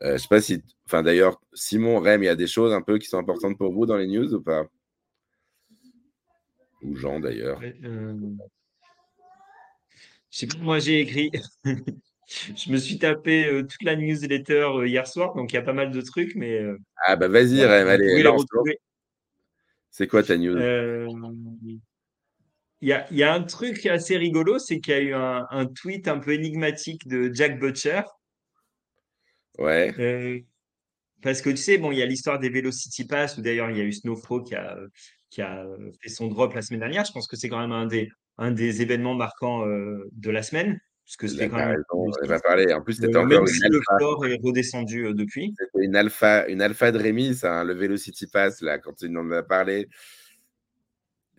[0.03, 2.83] Euh, je sais pas si, enfin d'ailleurs, Simon, Rem, il y a des choses un
[2.83, 4.65] peu qui sont importantes pour vous dans les news ou pas?
[6.83, 7.61] Ou Jean d'ailleurs.
[7.85, 8.15] Euh,
[10.31, 11.31] Je sais pas, moi j'ai écrit.
[12.27, 15.63] Je me suis tapé euh, toute la newsletter euh, hier soir, donc il y a
[15.63, 18.23] pas mal de trucs, mais euh, Ah bah vas-y, Rem, allez.
[19.91, 20.57] C'est quoi ta news?
[22.83, 25.15] Il y a, il y a un truc assez rigolo, c'est qu'il y a eu
[25.15, 28.03] un, un tweet un peu énigmatique de Jack Butcher.
[29.59, 30.39] Ouais, Euh,
[31.23, 33.77] parce que tu sais, bon, il y a l'histoire des Velocity Pass, où d'ailleurs il
[33.77, 34.79] y a eu Snowfro qui a,
[35.29, 37.05] qui a euh, fait son drop la semaine dernière.
[37.05, 38.09] Je pense que c'est quand même un des,
[38.39, 41.83] un des événements marquants euh, de la semaine, puisque là, c'était quand même.
[41.93, 42.73] on va parler.
[42.73, 45.55] En plus, c'était Euh, encore même une si le floor est redescendu euh, depuis.
[45.59, 49.15] C'était une alpha, une alpha de Rémi, ça, hein, le Velocity Pass, là, quand il
[49.19, 49.89] en a parlé.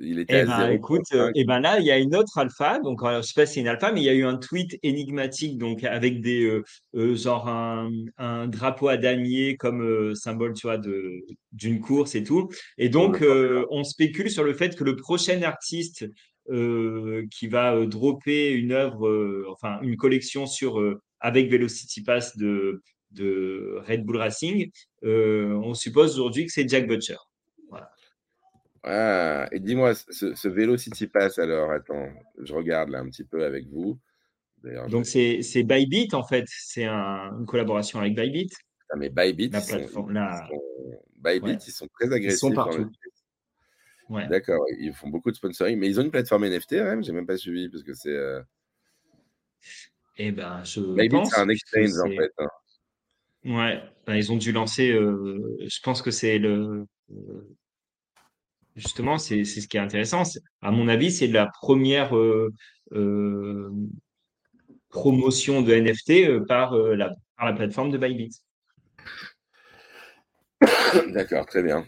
[0.04, 0.72] Il était Eh à ben, 0.
[0.74, 2.80] écoute, euh, eh ben là, il y a une autre alpha.
[2.80, 4.38] Donc, euh, je sais pas si c'est une alpha, mais il y a eu un
[4.38, 6.64] tweet énigmatique, donc avec des euh,
[6.95, 12.16] euh, genre un, un drapeau à damier comme euh, symbole, tu vois, de d'une course
[12.16, 12.49] et tout.
[12.78, 13.24] Et donc,
[13.70, 16.06] on spécule sur le fait que le prochain artiste
[16.49, 20.82] qui va dropper une œuvre, enfin une collection sur
[21.20, 22.82] avec Velocity Pass de
[23.12, 24.72] de Red Bull Racing,
[25.04, 27.18] on suppose aujourd'hui que c'est Jack Butcher.
[28.84, 32.10] Ah, et dis-moi, ce, ce Velocity Pass, alors, attends,
[32.42, 34.00] je regarde là un petit peu avec vous.
[34.64, 36.46] Je- Donc, c'est Bybit, en fait.
[36.48, 38.50] C'est un- une collaboration avec Bybit.
[38.90, 41.58] Ah, mais Bybit, La ils sont, plateforme, la- ils sont- Bybit, Ouais.
[41.68, 42.40] ils sont très agressifs.
[42.40, 42.80] sont dans partout.
[42.80, 42.90] le-
[44.16, 44.28] Ouais.
[44.28, 47.26] D'accord, ils font beaucoup de sponsoring, mais ils ont une plateforme NFT, même, j'ai même
[47.28, 48.10] pas suivi parce que c'est.
[48.10, 48.42] euh,
[50.18, 52.32] Eh ben, je Bybit, c'est un exchange en fait.
[52.40, 52.48] hein.
[53.46, 54.92] Ouais, bah, ils ont dû lancer.
[54.92, 56.86] euh, je pense que c'est le.
[57.12, 57.48] euh,
[58.76, 60.24] Justement, c'est ce qui est intéressant.
[60.62, 62.54] À mon avis, c'est la première euh,
[62.94, 63.70] euh,
[64.90, 67.14] promotion de NFT euh, par, la,
[67.54, 68.42] plateforme de Bybit.
[71.14, 71.86] D'accord, très bien.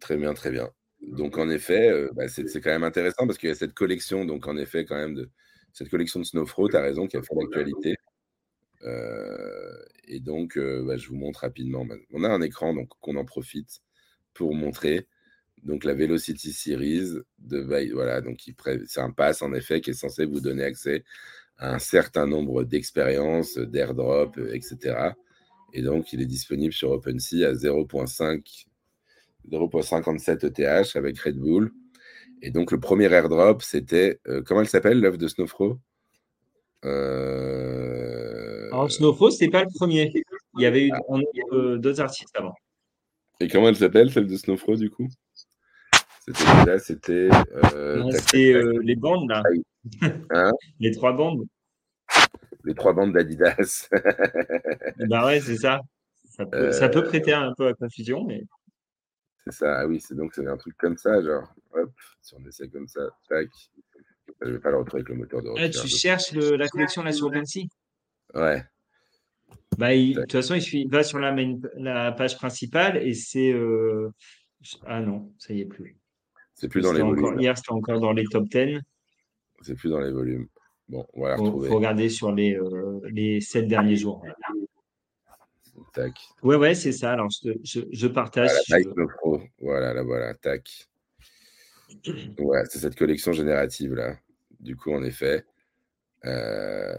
[0.00, 0.70] Très bien, très bien.
[1.02, 4.46] Donc en effet, bah, c'est quand même intéressant parce qu'il y a cette collection, donc
[4.46, 5.30] en effet, quand même, de
[5.72, 7.96] cette collection de Snowfro, tu as raison, qui a fait l'actualité.
[10.08, 11.86] Et donc, bah, je vous montre rapidement.
[12.12, 13.82] On a un écran, donc qu'on en profite
[14.40, 15.06] pour montrer.
[15.62, 17.58] Donc la Velocity Series de
[17.92, 18.38] voilà, donc
[18.86, 21.04] c'est un pass en effet qui est censé vous donner accès
[21.58, 25.10] à un certain nombre d'expériences, d'airdrop, euh, etc.
[25.74, 28.64] Et donc il est disponible sur OpenSea à 0.5
[29.50, 31.72] 0.57 ETH avec Red Bull.
[32.42, 34.18] Et donc, le premier airdrop, c'était.
[34.26, 35.78] euh, comment elle s'appelle, l'œuvre de Snowfro?
[36.84, 40.10] Euh, Alors, Snowfro, c'était pas le premier.
[40.56, 42.54] Il y avait eu on a eu, euh, d'autres artistes avant.
[43.40, 45.08] Et comment elle s'appelle, celle de Snowfro, du coup?
[46.26, 47.28] C'était là, c'était.
[47.74, 49.42] euh, euh, les bandes, là.
[50.30, 50.52] Hein?
[50.78, 51.46] Les trois bandes.
[52.64, 53.88] Les trois bandes d'Adidas.
[55.08, 55.80] Bah ouais, c'est ça.
[56.28, 58.42] Ça peut, ça peut prêter un peu à confusion, mais
[59.44, 61.52] c'est ça, ah oui, c'est donc c'est un truc comme ça, genre.
[61.72, 63.48] Hop, si on essaie comme ça, tac.
[64.42, 65.80] Je vais pas le retrouver avec le moteur de Ah, recherche.
[65.82, 67.66] tu cherches le- la collection là sur OpenSea?
[68.34, 68.64] Ouais,
[69.78, 73.14] Bah, il- de toute façon, il suffit, va sur la, main- la page principale et
[73.14, 73.52] c'est.
[73.52, 74.10] euh,
[74.84, 75.96] Ah non, ça y est plus.
[76.54, 77.40] c'est plus dans les encore-.
[77.40, 78.78] Hier, c'était encore dans les top 10.
[79.62, 80.46] C'est plus dans les volumes.
[80.88, 81.68] Bon, on va la Il faut, retrouver.
[81.68, 84.22] faut regarder sur les, euh, les sept derniers jours.
[85.94, 86.12] Tac.
[86.42, 87.12] Ouais, ouais, c'est ça.
[87.12, 88.50] Alors, je, je, je partage.
[88.68, 89.40] Voilà, je- Pro.
[89.60, 90.68] Voilà, là, voilà, tac.
[92.38, 94.16] Voilà, c'est cette collection générative là.
[94.60, 95.44] Du coup, en effet.
[96.24, 96.94] Euh,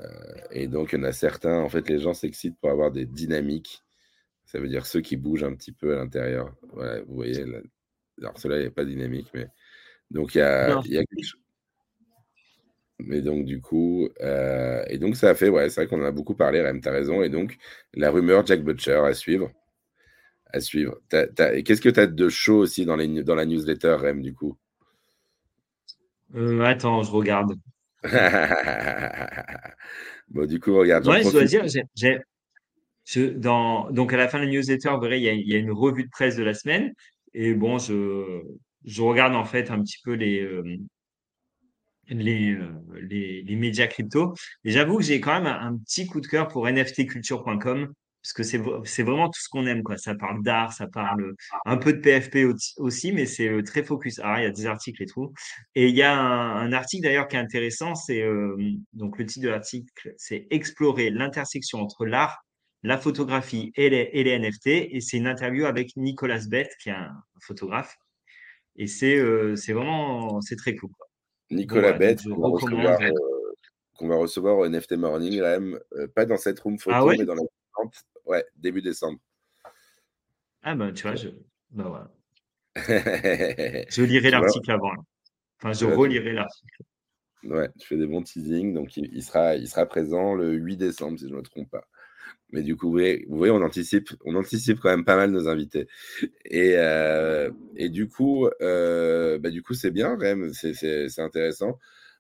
[0.52, 3.06] et donc, il y en a certains, en fait, les gens s'excitent pour avoir des
[3.06, 3.84] dynamiques.
[4.46, 6.54] Ça veut dire ceux qui bougent un petit peu à l'intérieur.
[6.74, 7.60] Voilà, vous voyez, là.
[8.20, 9.48] alors cela, il n'y a pas de dynamique, mais.
[10.10, 11.40] Donc, il y a, y quelque chose.
[13.00, 16.06] Mais donc, du coup, euh, et donc, ça a fait, ouais, c'est vrai qu'on en
[16.06, 17.24] a beaucoup parlé, Rem, t'as raison.
[17.24, 17.58] Et donc,
[17.94, 19.52] la rumeur Jack Butcher à suivre.
[20.48, 21.00] À suivre.
[21.10, 24.58] Qu'est-ce que tu as de chaud aussi dans, les, dans la newsletter, Rem, du coup?
[26.36, 27.56] Euh, attends, je regarde.
[30.30, 31.06] Bon, du coup, regarde.
[31.08, 31.66] Ouais, je dois dire,
[33.06, 35.48] je- dans, donc à la fin de la newsletter, vous verrez, il y a, il
[35.48, 36.94] y a une revue de presse de la semaine.
[37.34, 38.42] Et bon, je,
[38.86, 40.64] je regarde en fait un petit peu les, euh,
[42.10, 42.70] les, euh,
[43.02, 44.34] les, les médias crypto.
[44.64, 47.94] Et j'avoue que j'ai quand même un, un petit coup de cœur pour nftculture.com
[48.24, 48.58] parce que c'est,
[49.04, 49.98] vraiment tout ce qu'on aime, quoi.
[49.98, 51.34] Ça parle d'art, ça parle
[51.66, 54.40] un peu de PFP au- aussi, mais c'est euh, très focus art.
[54.40, 55.34] Il y a des articles et tout.
[55.76, 57.96] Et il y a un, un article d'ailleurs qui est intéressant.
[57.96, 58.56] C'est euh,
[58.94, 62.44] donc le titre de l'article, c'est Explorer l'intersection entre l'art,
[62.84, 64.68] la photographie et les, et les NFT.
[64.68, 67.12] Et c'est une interview avec Nicolas Bett, qui est un
[67.42, 67.96] photographe.
[68.76, 70.92] Et c'est euh, vraiment c'est très cool.
[70.98, 71.08] quoi.
[71.50, 73.00] Nicolas Bett, qu'on va, recevoir,
[73.98, 77.18] qu'on va recevoir au NFT Morning, Rem, euh, pas dans cette room photo, Ah ouais?
[77.18, 77.42] mais dans la
[78.26, 79.20] Ouais, début décembre.
[80.64, 81.30] Ah ben tu vois, je,
[81.72, 82.12] ben voilà.
[82.76, 84.92] ouais, je lirai l'article avant.
[84.92, 84.98] là.
[85.60, 86.84] Enfin, je Ouais, relirai l'article.
[87.80, 91.18] tu fais des bons teasings, donc il, il sera, il sera présent le 8 décembre,
[91.20, 91.88] si je ne me trompe pas.
[92.52, 95.32] Mais du coup, vous voyez, vous voyez, on, anticipe, on anticipe quand même pas mal
[95.32, 95.88] nos invités.
[96.46, 100.18] Et, euh, et du coup, euh, bah, du coup, c'est bien,
[100.54, 100.74] c'est
[101.10, 101.80] c'est intéressant.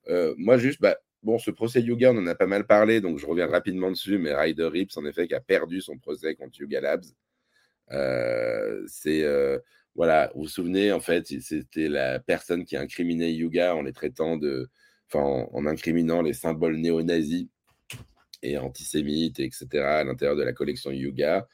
[0.10, 3.20] Euh, moi, juste, bah, bon, ce procès Yuga, on en a pas mal parlé, donc
[3.20, 6.60] je reviens rapidement dessus, mais Ryder Rips, en effet, qui a perdu son procès contre
[6.60, 7.06] Yuga Labs.
[7.92, 9.60] Euh, c'est, euh,
[9.96, 14.38] voilà, vous vous souvenez, en fait, c'était la personne qui incriminait Yuga en les traitant
[14.38, 14.70] de,
[15.14, 17.48] en, incriminant les symboles néo-nazis
[18.42, 21.48] et antisémites, etc., à l'intérieur de la collection Yuga.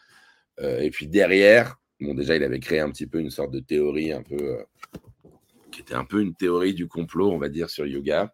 [0.59, 3.59] Euh, et puis derrière, bon, déjà, il avait créé un petit peu une sorte de
[3.59, 4.59] théorie un peu,
[5.71, 8.33] qui était un peu une théorie du complot, on va dire, sur Yuga.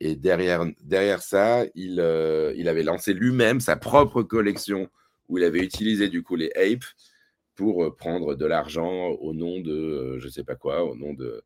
[0.00, 4.88] Et derrière, derrière ça, il, euh, il avait lancé lui-même sa propre collection
[5.28, 6.84] où il avait utilisé du coup les apes
[7.54, 11.14] pour euh, prendre de l'argent au nom de, euh, je sais pas quoi, au nom
[11.14, 11.42] de,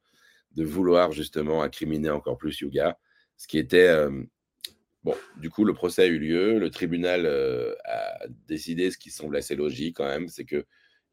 [0.57, 2.99] de vouloir justement incriminer encore plus Yuga.
[3.37, 4.23] Ce qui était, euh,
[5.05, 6.59] Bon, du coup, le procès a eu lieu.
[6.59, 7.25] Le tribunal
[7.85, 10.67] a décidé ce qui semble assez logique quand même, c'est que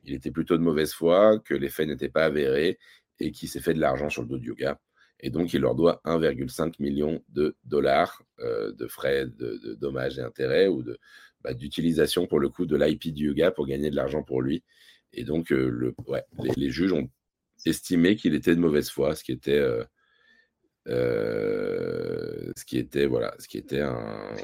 [0.03, 2.79] il était plutôt de mauvaise foi, que les faits n'étaient pas avérés
[3.19, 4.79] et qu'il s'est fait de l'argent sur le dos de Yoga.
[5.25, 10.19] Et donc, il leur doit 1,5 million de dollars euh, de frais de, de dommages
[10.19, 10.99] et intérêts ou de
[11.41, 14.63] bah, d'utilisation pour le coup de l'IP du Yoga pour gagner de l'argent pour lui.
[15.13, 17.09] Et donc, euh, le, ouais, les, les juges ont
[17.65, 19.83] estimé qu'il était de mauvaise foi, ce qui était euh,
[20.89, 24.35] euh, ce qui était voilà, ce qui était un,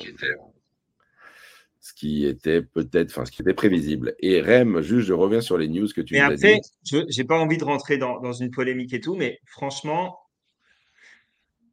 [1.79, 4.15] ce qui était peut-être, enfin, ce qui était prévisible.
[4.19, 7.05] Et Rem, juste, je reviens sur les news que tu mais nous après, as dit.
[7.07, 10.20] je n'ai pas envie de rentrer dans, dans, une polémique et tout, mais franchement,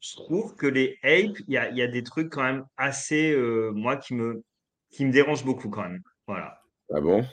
[0.01, 3.33] je trouve que les apes, il y a, y a, des trucs quand même assez,
[3.33, 4.43] euh, moi, qui me,
[4.91, 6.03] qui me dérangent beaucoup quand même.
[6.27, 6.61] Voilà.
[6.93, 7.25] Ah bon?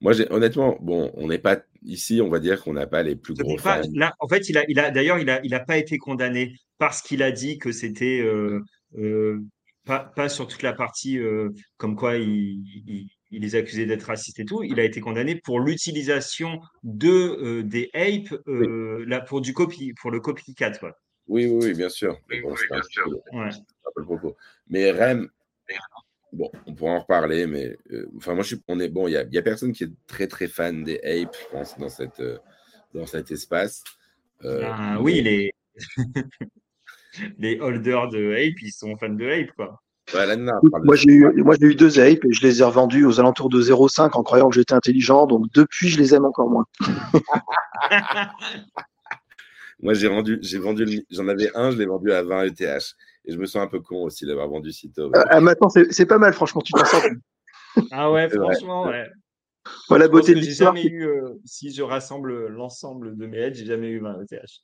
[0.00, 3.34] Moi, honnêtement, bon, on n'est pas ici, on va dire qu'on n'a pas les plus
[3.34, 3.88] gros pas, fans.
[3.94, 6.54] Là, en fait, il a, il a d'ailleurs, il n'a il a pas été condamné
[6.78, 8.60] parce qu'il a dit que c'était euh,
[8.96, 9.40] euh,
[9.84, 11.18] pas, pas, sur toute la partie
[11.76, 14.62] comme quoi il, il, il les accusait d'être racistes et tout.
[14.62, 19.06] Il a été condamné pour l'utilisation de euh, des apes oui.
[19.06, 20.96] là pour du copy, pour le copycat, quoi.
[21.28, 22.18] Oui, oui, oui, bien sûr.
[22.30, 23.08] Oui, bon, oui, bien sûr.
[23.32, 23.48] Ouais.
[23.96, 24.36] Le propos.
[24.68, 25.28] Mais Rem,
[26.32, 29.08] bon, on pourra en reparler, mais euh, enfin, moi, je suis, on est bon.
[29.08, 31.78] Il y a, y a, personne qui est très, très fan des apes, je pense,
[31.78, 32.38] dans cette, euh,
[32.92, 33.82] dans cet espace.
[34.44, 35.52] Euh, ah, oui, les
[37.38, 39.80] les holders de ape, ils sont fans de ape, quoi.
[40.12, 40.52] Ouais, non,
[40.84, 43.48] moi, j'ai eu, moi, j'ai eu deux apes et je les ai revendus aux alentours
[43.48, 45.26] de 0,5 en croyant que j'étais intelligent.
[45.26, 46.66] Donc, depuis, je les aime encore moins.
[49.84, 52.96] Moi, j'ai rendu, j'ai vendu, j'en avais un, je l'ai vendu à 20 ETH.
[53.26, 55.10] Et je me sens un peu con aussi d'avoir vendu si tôt.
[55.14, 57.02] Ah, maintenant, c'est pas mal, franchement, tu t'en sors.
[57.92, 59.06] ah ouais, franchement, ouais.
[59.88, 63.54] Voilà, la beauté de J'ai jamais eu, euh, si je rassemble l'ensemble de mes aides,
[63.54, 64.62] j'ai jamais eu 20 ETH.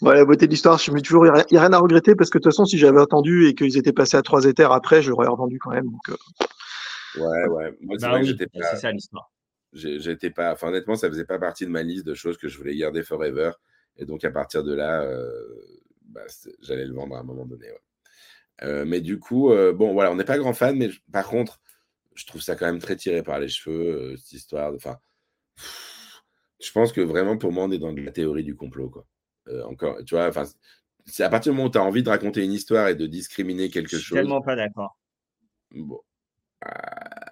[0.00, 2.14] voilà, la beauté de l'histoire, je me dis toujours, il n'y a, rien à regretter
[2.14, 4.72] parce que de toute façon, si j'avais attendu et qu'ils étaient passés à 3 Ethers
[4.72, 5.84] après, j'aurais revendu quand même.
[5.84, 6.16] Donc, euh...
[7.18, 7.76] Ouais, ouais.
[7.82, 8.46] Moi, c'est bah oui, pas.
[8.70, 9.31] C'est ça l'histoire.
[9.72, 10.52] J'étais pas.
[10.52, 13.02] Enfin, honnêtement, ça faisait pas partie de ma liste de choses que je voulais garder
[13.02, 13.52] forever.
[13.96, 15.30] Et donc, à partir de là, euh,
[16.02, 16.22] bah,
[16.60, 17.70] j'allais le vendre à un moment donné.
[17.70, 17.80] Ouais.
[18.62, 21.26] Euh, mais du coup, euh, bon, voilà, on n'est pas grand fan, mais je, par
[21.26, 21.60] contre,
[22.14, 24.72] je trouve ça quand même très tiré par les cheveux, cette histoire.
[24.74, 24.98] Enfin,
[26.60, 29.06] je pense que vraiment, pour moi, on est dans de la théorie du complot, quoi.
[29.66, 30.44] encore, tu vois, enfin,
[31.06, 33.06] c'est à partir du moment où tu as envie de raconter une histoire et de
[33.06, 34.16] discriminer quelque Je suis chose.
[34.18, 34.98] tellement pas d'accord.
[35.70, 36.00] Bon.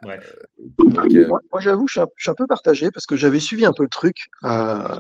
[0.03, 0.35] Bref.
[0.79, 1.29] Donc, euh...
[1.29, 3.83] Moi, moi j'avoue, je, je, suis un peu partagé parce que j'avais suivi un peu
[3.83, 4.29] le truc.
[4.45, 4.99] Euh,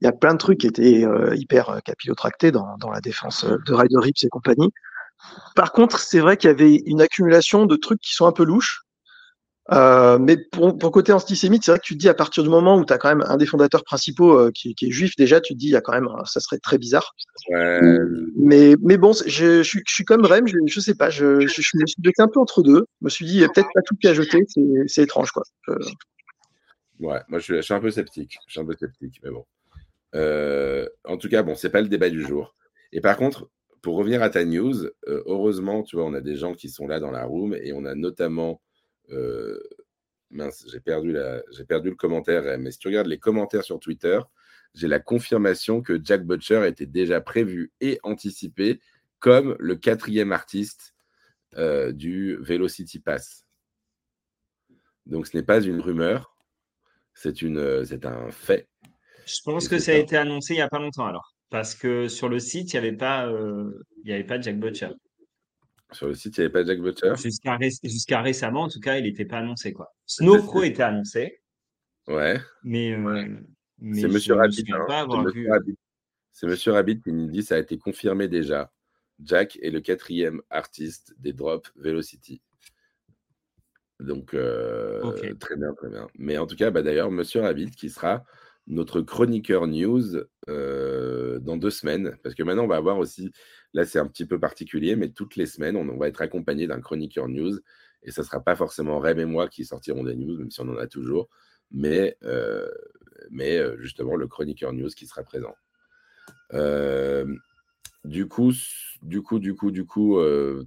[0.00, 3.44] il y a plein de trucs qui étaient euh, hyper capillotractés dans, dans la défense
[3.44, 4.70] de Ryder Rips et compagnie.
[5.54, 8.44] Par contre, c'est vrai qu'il y avait une accumulation de trucs qui sont un peu
[8.44, 8.83] louches.
[9.72, 12.50] Euh, mais pour, pour côté antisémite, c'est vrai que tu te dis à partir du
[12.50, 15.16] moment où tu as quand même un des fondateurs principaux euh, qui, qui, est juif
[15.16, 17.14] déjà, tu te dis il y a quand même ça serait très bizarre.
[17.48, 17.80] Ouais.
[18.36, 21.40] Mais mais bon, je, je, suis, je suis comme Rem, je, je sais pas, je,
[21.40, 22.84] je, je me suis bloqué un peu entre deux.
[23.00, 24.44] Je me suis dit peut-être pas tout qu'à jeter,
[24.86, 25.44] c'est étrange quoi.
[25.68, 25.78] Euh...
[27.00, 29.30] Ouais, moi je suis, je suis, un peu sceptique, je suis un peu sceptique, mais
[29.30, 29.46] bon.
[31.06, 32.54] En tout cas, bon, c'est pas le débat du jour.
[32.92, 33.48] Et par contre,
[33.80, 34.74] pour revenir à ta news,
[35.06, 37.86] heureusement, tu vois, on a des gens qui sont là dans la room et on
[37.86, 38.60] a notamment
[39.10, 39.60] euh,
[40.30, 43.78] mince, j'ai perdu, la, j'ai perdu le commentaire, mais si tu regardes les commentaires sur
[43.78, 44.20] Twitter,
[44.74, 48.80] j'ai la confirmation que Jack Butcher était déjà prévu et anticipé
[49.20, 50.94] comme le quatrième artiste
[51.56, 53.46] euh, du Velocity Pass.
[55.06, 56.36] Donc ce n'est pas une rumeur,
[57.14, 58.68] c'est, une, c'est un fait.
[59.26, 61.74] Je pense et que ça a été annoncé il n'y a pas longtemps alors, parce
[61.74, 64.90] que sur le site, il n'y avait, pas, euh, il y avait pas Jack Butcher.
[65.92, 68.80] Sur le site, il n'y avait pas Jack Butcher Jusqu'à, ré jusqu'à récemment, en tout
[68.80, 69.72] cas, il n'était pas annoncé.
[69.72, 69.94] Quoi.
[70.06, 71.40] Snowpro était annoncé.
[72.08, 72.40] Ouais.
[72.64, 73.28] Mais, euh,
[73.78, 74.64] mais c'est Monsieur Rabbit.
[74.72, 75.08] Hein.
[76.32, 78.72] C'est Monsieur Rabbit qui nous dit ça a été confirmé déjà.
[79.22, 82.42] Jack est le quatrième artiste des drops Velocity.
[84.00, 85.34] Donc, euh, okay.
[85.36, 86.08] très bien, très bien.
[86.18, 88.24] Mais en tout cas, bah, d'ailleurs, Monsieur Rabbit qui sera
[88.66, 90.16] notre chroniqueur news
[90.48, 92.16] euh, dans deux semaines.
[92.22, 93.30] Parce que maintenant, on va avoir aussi,
[93.72, 96.80] là c'est un petit peu particulier, mais toutes les semaines, on, va être accompagné d'un
[96.80, 97.58] chroniqueur news.
[98.02, 100.60] Et ça ne sera pas forcément Rem et moi qui sortiront des news, même si
[100.60, 101.28] on en a toujours,
[101.70, 102.68] mais, euh,
[103.30, 105.54] mais justement le chroniqueur news qui sera présent.
[106.52, 107.26] Euh,
[108.04, 108.52] du coup,
[109.02, 110.64] du coup, du coup, du coup, euh,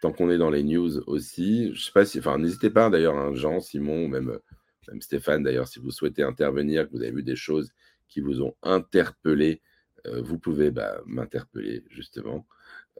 [0.00, 3.16] tant qu'on est dans les news aussi, je sais pas si, enfin, n'hésitez pas d'ailleurs,
[3.16, 4.38] hein, Jean, Simon, ou même
[5.00, 7.70] Stéphane d'ailleurs, si vous souhaitez intervenir, que vous avez vu des choses
[8.08, 9.62] qui vous ont interpellé,
[10.06, 12.46] euh, vous pouvez bah, m'interpeller justement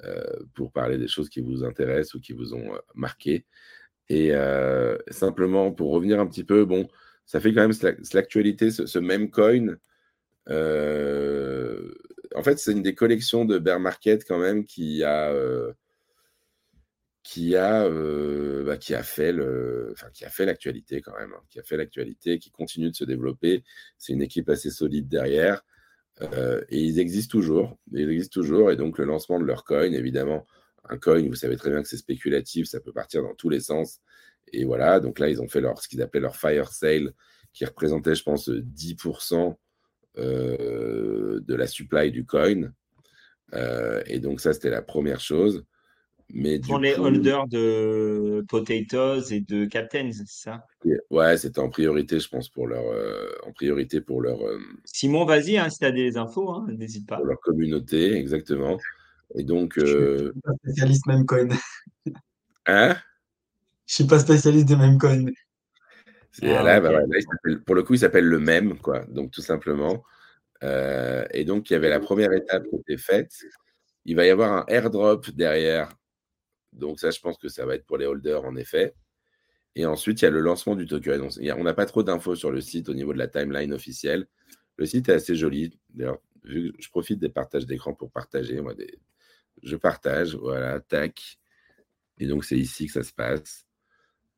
[0.05, 0.25] euh,
[0.55, 3.47] pour parler des choses qui vous intéressent ou qui vous ont euh, marqué.
[4.09, 4.33] Et
[5.11, 6.87] simplement pour revenir un petit peu, bon,
[7.25, 9.77] ça fait quand même l'actualité, ce, même coin.
[12.35, 15.33] En fait, c'est une des collections de bear market quand même qui a
[17.23, 17.89] qui a,
[18.65, 21.63] bah, qui a fait le, enfin, qui a fait l'actualité quand même, hein, qui a
[21.63, 23.63] fait l'actualité, qui continue de se développer.
[23.99, 25.63] C'est une équipe assez solide derrière
[26.69, 27.79] et ils existent toujours.
[27.93, 30.47] Ils existent toujours et donc le lancement de leur coin, évidemment,
[30.89, 33.61] un coin, vous savez très bien que c'est spéculatif, ça peut partir dans tous les
[33.61, 34.01] sens.
[34.53, 37.13] Et voilà, donc là ils ont fait leur, ce qu'ils appelaient leur fire sale,
[37.53, 39.57] qui représentait, je pense, 10%
[40.19, 42.73] euh, de la supply du coin.
[44.07, 45.65] Et donc ça, c'était la première chose.
[46.33, 50.67] Mais Pour les coup, holders de potatoes et de captains, c'est ça?
[51.11, 55.25] ouais, c'était en priorité, je pense, pour leur, euh, en priorité pour leur, euh, Simon,
[55.27, 57.17] vas-y, hein, si tu as des infos, hein, n'hésite pas.
[57.17, 58.79] pour leur communauté, exactement.
[59.35, 61.49] Et donc, Je suis euh, pas spécialiste meme coin.
[62.67, 62.97] hein?
[63.87, 65.27] Je suis pas spécialiste des meme coins.
[66.33, 67.07] C'est- Ah, là, bah là,
[67.67, 69.05] pour le coup, il s'appelle le même, quoi.
[69.07, 70.03] Donc, tout simplement.
[70.63, 73.33] Euh, et donc, il y avait la première étape qui était faite.
[74.05, 75.91] Il va y avoir un airdrop derrière.
[76.73, 78.95] Donc, ça, je pense que ça va être pour les holders, en effet.
[79.75, 81.29] Et ensuite, il y a le lancement du token.
[81.57, 84.27] On n'a pas trop d'infos sur le site au niveau de la timeline officielle.
[84.77, 85.79] Le site est assez joli.
[85.91, 88.61] D'ailleurs, vu que je profite des partages d'écran pour partager.
[88.61, 88.75] Moi.
[89.63, 91.39] Je partage, voilà, tac.
[92.19, 93.67] Et donc, c'est ici que ça se passe.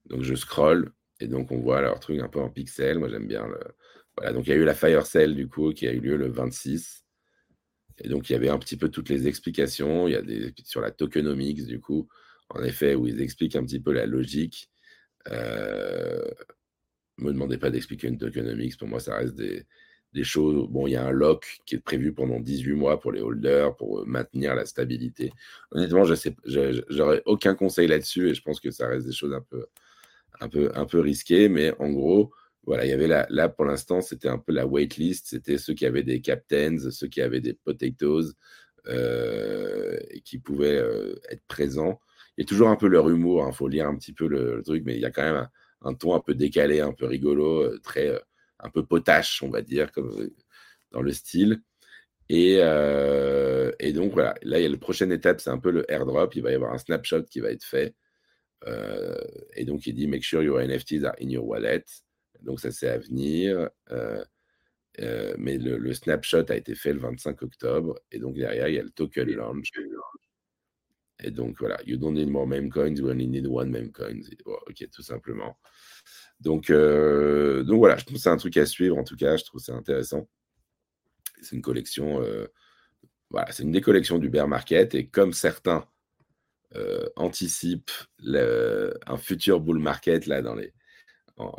[0.06, 0.92] Donc, je scroll.
[1.20, 2.98] Et donc, on voit leur truc un peu en pixel.
[2.98, 3.60] Moi, j'aime bien le.
[4.16, 6.16] Voilà, donc il y a eu la Fire Sale, du coup, qui a eu lieu
[6.16, 7.03] le 26.
[7.98, 10.08] Et donc, il y avait un petit peu toutes les explications.
[10.08, 12.08] Il y a des sur la tokenomics, du coup,
[12.50, 14.70] en effet, où ils expliquent un petit peu la logique.
[15.30, 16.28] Euh,
[17.18, 18.76] me demandez pas d'expliquer une tokenomics.
[18.76, 19.64] Pour moi, ça reste des,
[20.14, 20.68] des choses.
[20.70, 23.76] Bon, il y a un lock qui est prévu pendant 18 mois pour les holders
[23.76, 25.32] pour euh, maintenir la stabilité.
[25.72, 26.14] Honnêtement, je
[26.88, 29.66] j'aurais aucun conseil là-dessus et je pense que ça reste des choses un peu,
[30.40, 31.48] un peu, un peu risquées.
[31.48, 32.32] Mais en gros,
[32.66, 35.28] voilà, il y avait là, là pour l'instant, c'était un peu la waitlist.
[35.28, 38.32] C'était ceux qui avaient des captains, ceux qui avaient des potatoes
[38.86, 42.00] euh, et qui pouvaient euh, être présents.
[42.36, 43.46] Il y a toujours un peu leur humour.
[43.48, 45.48] Il faut lire un petit peu le, truc, mais il y a quand même
[45.82, 48.20] un, ton un peu décalé, un peu rigolo, euh, très
[48.60, 50.30] un peu potache, on va dire, comme
[50.92, 51.62] dans le style.
[52.30, 55.90] Et, et donc voilà, là, il y a la prochaine étape, c'est un peu le
[55.90, 56.34] airdrop.
[56.34, 57.94] Il va y avoir un snapshot qui va être fait.
[59.56, 61.84] Et donc, il dit Make sure your NFTs are in your wallet.
[62.44, 63.68] Donc, ça, c'est à venir.
[63.90, 64.24] Euh,
[65.00, 67.98] euh, mais le, le snapshot a été fait le 25 octobre.
[68.12, 69.70] Et donc, derrière, il y a le token launch.
[71.22, 74.20] Et donc, voilà, you don't need more meme coins, you only need one meme coin.
[74.46, 75.56] Ok, tout simplement.
[76.40, 78.98] Donc, euh, donc voilà, je trouve que c'est un truc à suivre.
[78.98, 80.28] En tout cas, je trouve ça intéressant.
[81.40, 82.46] C'est une collection, euh,
[83.30, 84.94] voilà, c'est une des collections du bear market.
[84.94, 85.86] Et comme certains
[87.16, 90.72] anticipent le- un futur bull market là dans les,
[91.36, 91.52] en,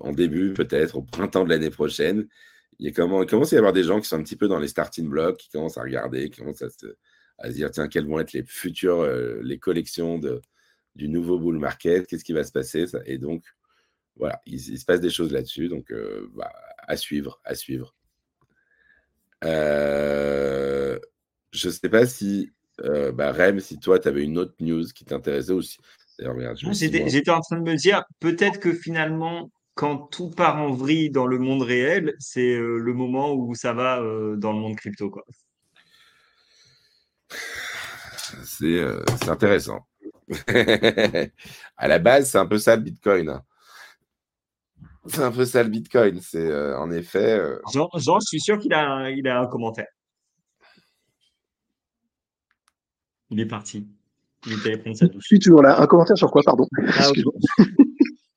[0.00, 2.26] en début peut-être au printemps de l'année prochaine,
[2.78, 4.58] il, y comment, commence à y avoir des gens qui sont un petit peu dans
[4.58, 6.86] les starting blocks, qui commencent à regarder, qui commencent à se,
[7.52, 10.40] dire tiens quelles vont être les futures euh, les collections de,
[10.94, 12.84] du nouveau bull market, qu'est-ce qui va se passer?
[13.06, 13.44] Et donc
[14.16, 17.94] voilà, il, il se passe des choses là-dessus, donc euh, bah, à suivre, à suivre.
[19.44, 20.98] Euh,
[21.52, 24.84] je ne sais pas si, euh, bah, Rem, si toi, tu avais une autre news
[24.94, 25.78] qui t'intéressait aussi.
[27.08, 31.26] J'étais en train de me dire, peut-être que finalement, quand tout part en vrille dans
[31.26, 35.10] le monde réel, c'est euh, le moment où ça va euh, dans le monde crypto,
[35.10, 35.24] quoi.
[38.44, 39.80] c'est euh, c'est intéressant.
[41.76, 43.40] à la base, c'est un peu ça le Bitcoin.
[45.06, 46.20] C'est un peu ça le Bitcoin.
[46.20, 47.38] C'est euh, en effet.
[47.38, 49.88] euh, Jean, Jean, je suis sûr qu'il a, un- il a un commentaire.
[53.30, 53.88] Il est parti.
[54.46, 55.80] Est prendre sa Je suis toujours là.
[55.80, 56.66] Un commentaire sur quoi, pardon
[56.98, 57.10] Ah.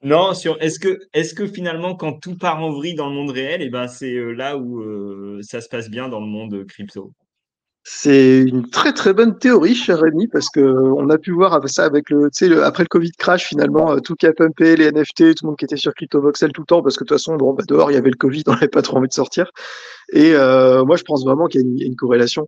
[0.04, 3.32] Non, sur est-ce que est-ce que finalement quand tout part en vrille dans le monde
[3.32, 6.64] réel, et ben c'est euh, là où euh, ça se passe bien dans le monde
[6.68, 7.12] crypto?
[7.88, 11.86] C'est une très très bonne théorie, cher Rémi, parce que on a pu voir ça
[11.86, 14.76] avec le, tu sais, le- après le Covid crash finalement, euh, tout qui a pumpé,
[14.76, 17.08] les NFT, tout le monde qui était sur CryptoVoxel tout le temps, parce que de
[17.08, 19.08] toute façon, bon, bah, dehors il y avait le Covid, on n'avait pas trop envie
[19.08, 19.50] de sortir.
[20.14, 22.48] Et euh, moi, je pense vraiment qu'il y a une, il y a une corrélation.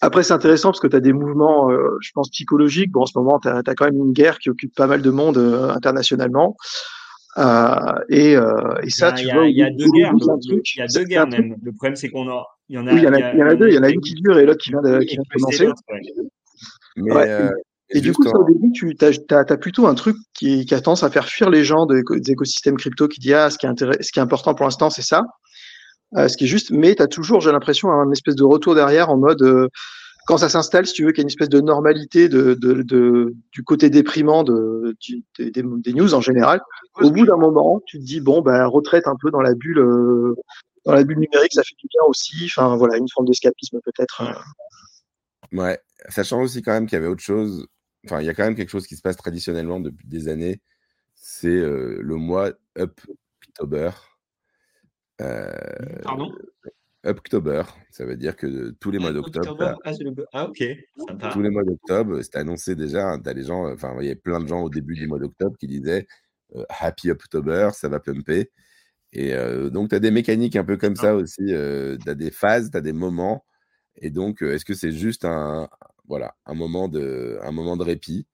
[0.00, 2.90] Après, c'est intéressant parce que tu as des mouvements, euh, je pense, psychologiques.
[2.92, 5.10] Bon, en ce moment, tu as, quand même une guerre qui occupe pas mal de
[5.10, 6.56] monde euh, internationalement.
[7.36, 7.74] Euh,
[8.08, 10.12] et, euh, et Il y ça, a, tu vois, il y a deux guerres.
[10.16, 11.54] il y a deux guerres même.
[11.62, 12.92] Le problème c'est qu'on a, il y en a.
[12.92, 13.68] Oui, il y en a, il y a- il y en a deux.
[13.68, 15.22] Il y en a une qui dure et l'autre qui vient de, qui qui vient
[15.22, 15.56] est de commencer.
[15.56, 16.00] précédente, ouais.
[16.96, 17.50] mais, Ouais, euh,
[17.90, 21.04] Et du coup, ça, au début, tu as, plutôt un truc qui, qui a tendance
[21.04, 23.68] à faire fuir les gens de- des écosystèmes crypto qui dit ah, ce qui est,
[23.68, 25.22] intéress- ce qui est important pour l'instant, c'est ça.
[26.16, 28.74] Euh, ce qui est juste, mais tu as toujours, j'ai l'impression, un espèce de retour
[28.74, 29.68] derrière en mode euh,
[30.26, 32.82] quand ça s'installe, si tu veux, qu'il y a une espèce de normalité de, de,
[32.82, 36.60] de- du côté déprimant de, du- des, des- des news en général.
[37.00, 39.78] Au bout d'un moment, tu te dis bon, ben retraite un peu dans la bulle,
[39.78, 40.34] euh,
[40.84, 42.44] dans la bulle numérique, ça fait du bien aussi.
[42.46, 44.22] Enfin voilà, une forme d'escapisme peut-être.
[44.22, 45.56] euh.
[45.58, 45.78] Ouais,
[46.08, 47.66] sachant aussi quand même qu'il y avait autre chose.
[48.06, 50.60] Enfin, il y a quand même quelque chose qui se passe traditionnellement depuis des années.
[51.14, 53.90] C'est euh, le mois Uptober.
[53.90, 53.90] Euh,
[55.18, 56.32] Pardon?
[57.06, 60.64] Uptober, ça veut dire que tous les mois d'octobre, October, ah, le- ah, ok.
[61.06, 61.28] Sympa.
[61.28, 63.10] tous les mois d'octobre, c'était annoncé déjà.
[63.10, 65.18] hein, T'as les gens, enfin, il y avait plein de gens au début du mois
[65.20, 66.06] d'octobre qui disaient
[66.56, 68.50] euh, Happy October, ça va pumper.
[69.12, 71.46] Et euh, donc, tu as des mécaniques un peu comme ça aussi.
[71.46, 71.54] tu
[72.10, 73.44] as des phases, tu as des moments.
[73.96, 75.68] Et donc, euh, est-ce que c'est juste un,
[76.08, 78.26] voilà, un moment de, un moment de répit?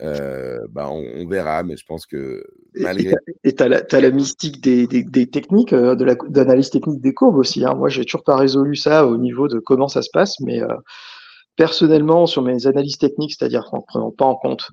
[0.00, 2.44] Bah, on, verra, mais je pense que
[2.74, 3.14] malgré.
[3.44, 7.64] Et tu as, la mystique des, des, techniques, de d'analyse technique des courbes aussi.
[7.64, 7.74] Hein.
[7.74, 10.60] Moi, j'ai toujours pas résolu ça au niveau de comment ça se passe, mais
[11.56, 14.68] personnellement, sur mes analyses techniques, c'est-à-dire en prenant pas en compte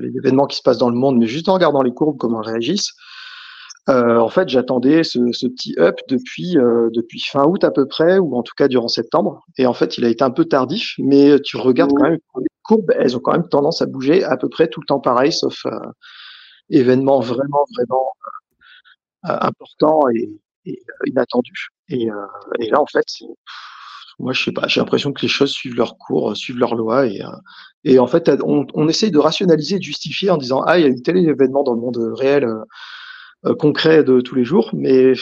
[0.00, 2.42] les événements qui se passent dans le monde, mais juste en regardant les courbes, comment
[2.42, 2.92] elles réagissent,
[3.88, 7.88] euh, en fait, j'attendais ce, ce, petit up depuis euh, depuis fin août à peu
[7.88, 9.44] près, ou en tout cas durant septembre.
[9.58, 12.46] Et en fait, il a été un peu tardif, mais tu regardes quand même les
[12.62, 15.32] courbes, elles ont quand même tendance à bouger à peu près tout le temps pareil,
[15.32, 15.70] sauf euh,
[16.70, 18.12] événements vraiment vraiment
[19.28, 20.30] euh, importants et,
[20.64, 21.70] et inattendus.
[21.88, 22.06] Et,
[22.60, 23.04] et, là, en fait,
[24.20, 27.06] moi, je sais pas, j'ai l'impression que les choses suivent leur cours, suivent leur loi,
[27.06, 27.20] et,
[27.82, 30.86] et en fait, on, on essaye de rationaliser, de justifier en disant ah, il y
[30.86, 32.46] a eu tel événement dans le monde réel
[33.58, 34.70] concret de tous les jours.
[34.72, 35.14] Mais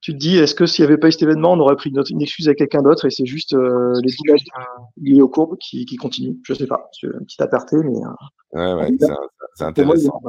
[0.00, 1.90] tu te dis, est-ce que s'il n'y avait pas eu cet événement, on aurait pris
[1.90, 4.44] une, une excuse à quelqu'un d'autre et c'est juste euh, les images
[5.00, 6.88] liées aux courbes qui, qui continuent Je sais pas.
[6.92, 7.98] C'est un petit aparté, mais.
[8.54, 8.96] Euh, ouais, ouais,
[9.54, 10.20] c'est intéressant.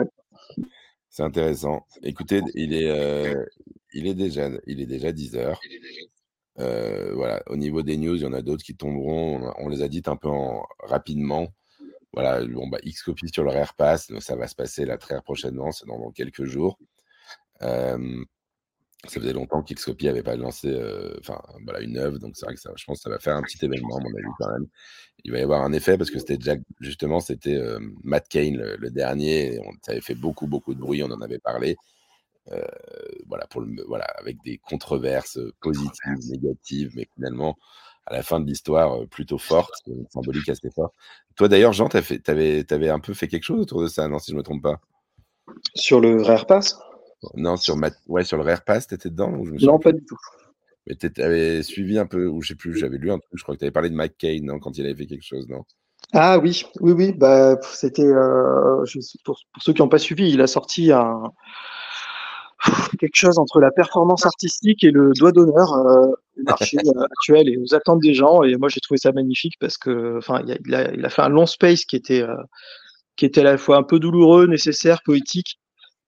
[1.10, 1.86] C'est intéressant.
[2.04, 3.44] Écoutez, il est, euh,
[3.94, 5.60] il est déjà, il est déjà 10 heures.
[6.60, 9.54] Euh, voilà, au niveau des news, il y en a d'autres qui tomberont.
[9.58, 11.48] On, on les a dites un peu en, rapidement.
[12.14, 15.22] Voilà, bon, bah, X copies sur le Rare Pass, ça va se passer là très
[15.22, 16.80] prochainement, c'est dans, quelques jours.
[17.60, 17.98] ça
[19.08, 20.76] faisait longtemps qu'Xcopy n'avait pas lancé
[21.20, 23.36] enfin voilà, une œuvre, donc c'est vrai que ça, je pense que ça va faire
[23.36, 24.68] un petit événement, à mon avis, quand même.
[25.24, 27.62] Il va y avoir un effet parce que c'était déjà, justement, c'était
[28.04, 31.40] Matt Kane le, dernier, on, ça avait fait beaucoup, beaucoup de bruit, on en avait
[31.40, 31.78] parlé.
[33.28, 37.56] voilà, pour le, voilà, avec des controverses positives, négatives, mais finalement,
[38.10, 40.94] à la fin de l'histoire plutôt forte, une symbolique assez forte.
[41.36, 44.20] Toi d'ailleurs, Jean, tu avais, avais, un peu fait quelque chose autour de ça, non,
[44.20, 44.80] si je ne me trompe pas?
[45.76, 46.78] Sur le Rare Pass?
[47.36, 47.76] Non, sur,
[48.08, 49.32] ouais, sur le Rare Pass, tu étais dedans
[49.62, 50.18] Non, pas du tout.
[50.88, 53.44] Mais tu avais suivi un peu, ou je sais plus, j'avais lu un truc, je
[53.44, 55.64] crois que tu avais parlé de non, quand il avait fait quelque chose, non?
[56.14, 58.84] Ah oui, oui, oui, bah, c'était, euh,
[59.24, 61.32] pour, pour, ceux qui n'ont pas suivi, il a sorti un,
[63.00, 67.50] quelque chose entre la performance artistique et le doigt d'honneur euh, du marché euh, actuel
[67.50, 68.44] et aux attentes des gens.
[68.44, 71.30] Et moi, j'ai trouvé ça magnifique parce que, enfin, il a, il a, fait un
[71.30, 72.36] long space qui était, euh,
[73.16, 75.60] qui était à la fois un peu douloureux, nécessaire, poétique.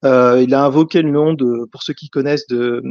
[0.03, 2.81] Euh, il a invoqué le nom de, pour ceux qui connaissent, de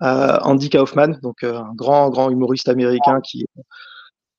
[0.00, 3.46] Andy Kaufman, donc un grand, grand humoriste américain qui,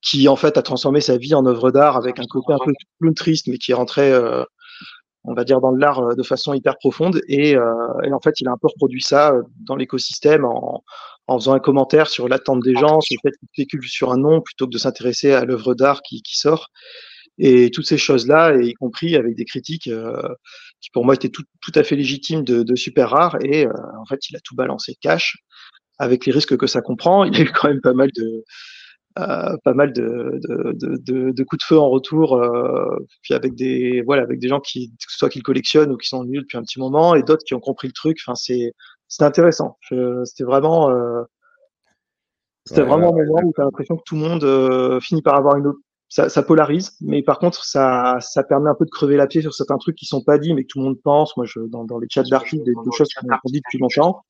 [0.02, 2.72] qui en fait a transformé sa vie en œuvre d'art avec un côté un peu
[3.00, 4.12] plus triste, mais qui est rentré
[5.28, 7.22] on va dire, dans l'art euh, de façon hyper profonde.
[7.28, 7.64] Et, euh,
[8.04, 10.84] et, en fait, il a un peu reproduit ça euh, dans l'écosystème en,
[11.40, 14.42] faisant un commentaire sur l'attente des gens, sur le fait qu'il spécule sur un nom
[14.42, 16.70] plutôt que de s'intéresser à l'œuvre d'art qui, sort.
[17.40, 19.90] Et toutes ces choses-là, y compris avec des critiques
[20.82, 23.38] qui pour moi étaient tout, à fait légitimes de, super rare.
[23.42, 25.38] Et en fait, il a tout balancé cash
[25.98, 27.24] avec les risques que ça comprend.
[27.26, 28.44] Il y a eu quand même pas mal de,
[29.18, 33.56] euh, pas mal de, de, de, de, coups de feu en retour, euh, puis avec
[33.56, 36.64] des voilà avec des gens qui soit qu'ils collectionnent ou qui sont nuls depuis un
[36.64, 38.18] petit moment et d'autres qui ont compris le truc.
[38.26, 38.74] Enfin c'est
[39.08, 39.78] c'est intéressant.
[40.26, 41.24] C'était vraiment euh,
[42.66, 45.36] c'était vraiment un moment où tu as l'impression que tout le monde euh, finit par
[45.36, 45.80] avoir une autre.
[46.08, 49.42] Ça, ça, polarise, mais par contre, ça, ça permet un peu de crever la pied
[49.42, 51.36] sur certains trucs qui sont pas dits, mais que tout le monde pense.
[51.36, 54.24] Moi, je, dans, dans les chats d'articles, des, des choses qu'on a dit depuis longtemps.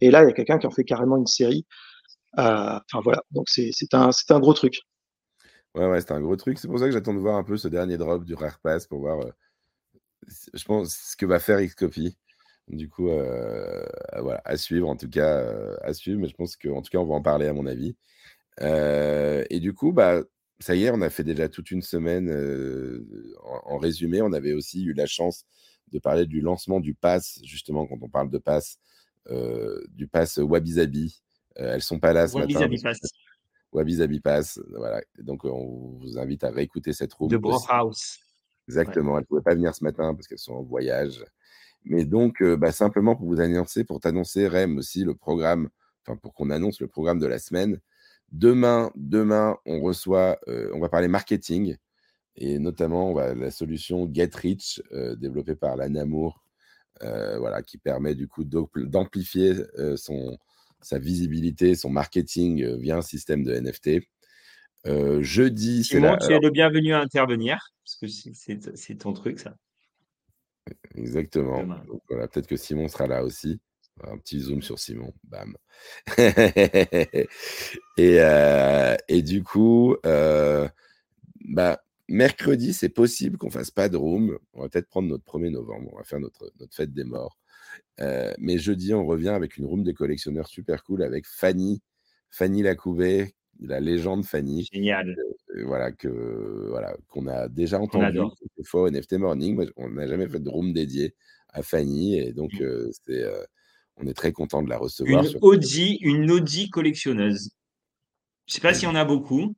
[0.00, 1.66] Et là, il y a quelqu'un qui en fait carrément une série.
[2.38, 4.80] Euh, enfin voilà, donc c'est un, un gros truc.
[5.74, 6.58] Ouais, ouais, c'est un gros truc.
[6.58, 8.86] C'est pour ça que j'attends de voir un peu ce dernier drop du Rare Pass
[8.86, 9.30] pour voir, euh,
[10.54, 12.16] je pense, ce que va faire Xcopy.
[12.68, 13.84] Du coup, euh,
[14.20, 15.44] voilà, à suivre en tout cas,
[15.82, 16.20] à suivre.
[16.20, 17.96] Mais je pense qu'en tout cas, on va en parler à mon avis.
[18.60, 20.22] et du coup, bah,
[20.60, 22.30] ça y est, on a fait déjà toute une semaine
[23.64, 24.22] en, résumé.
[24.22, 25.44] On avait aussi eu la chance
[25.92, 28.78] de parler du lancement du pass, justement, quand on parle de pass,
[29.90, 31.29] du pass Wabi Sabi, euh,
[31.60, 32.68] elles sont pas là ce matin.
[33.72, 34.60] Wabi Pass.
[34.70, 35.00] Voilà.
[35.18, 37.30] Donc, on vous invite à réécouter cette room.
[37.30, 38.18] De Brohouse.
[38.68, 39.16] Exactement.
[39.16, 41.24] Elles ne pouvaient pas venir ce matin parce qu'elles sont en voyage.
[41.84, 45.70] Mais donc, euh, bah, simplement pour vous annoncer, pour t'annoncer, Rem, aussi le programme,
[46.04, 47.80] enfin, pour qu'on annonce le programme de la semaine.
[48.32, 51.76] Demain, demain, on reçoit, euh, on va parler marketing
[52.36, 54.82] et notamment la solution Get Rich
[55.18, 56.42] développée par la Namour,
[57.00, 59.56] voilà, qui permet du coup d'amplifier
[59.96, 60.38] son,
[60.82, 64.02] sa visibilité, son marketing euh, via un système de NFT.
[64.86, 65.98] Euh, jeudi, c'est.
[65.98, 68.06] Tu es le bienvenu à intervenir, parce que
[68.74, 69.56] c'est ton truc, ça.
[70.94, 71.64] Exactement.
[72.08, 73.60] voilà, peut-être que Simon sera là aussi.
[74.02, 75.54] Un petit zoom sur Simon, bam.
[76.16, 77.26] et,
[77.98, 84.38] euh, et, du coup, bah, mercredi, c'est possible qu'on fasse pas de room.
[84.54, 85.90] On va peut-être prendre notre 1er novembre.
[85.92, 87.39] On va faire notre, notre fête des morts.
[88.00, 91.82] Euh, mais jeudi, on revient avec une room des collectionneurs super cool avec Fanny,
[92.30, 94.68] Fanny Lacouvet, la légende Fanny.
[94.72, 95.16] Génial.
[95.64, 99.68] voilà, que, voilà, qu'on a déjà entendu quelques fois au NFT Morning.
[99.76, 101.14] on n'a jamais fait de room dédié
[101.48, 102.90] à Fanny et donc mmh.
[102.92, 103.24] c'est,
[103.96, 105.24] on est très content de la recevoir.
[105.24, 107.50] Une Audi, une Audi collectionneuse.
[108.46, 109.54] Je ne sais pas s'il y en a beaucoup,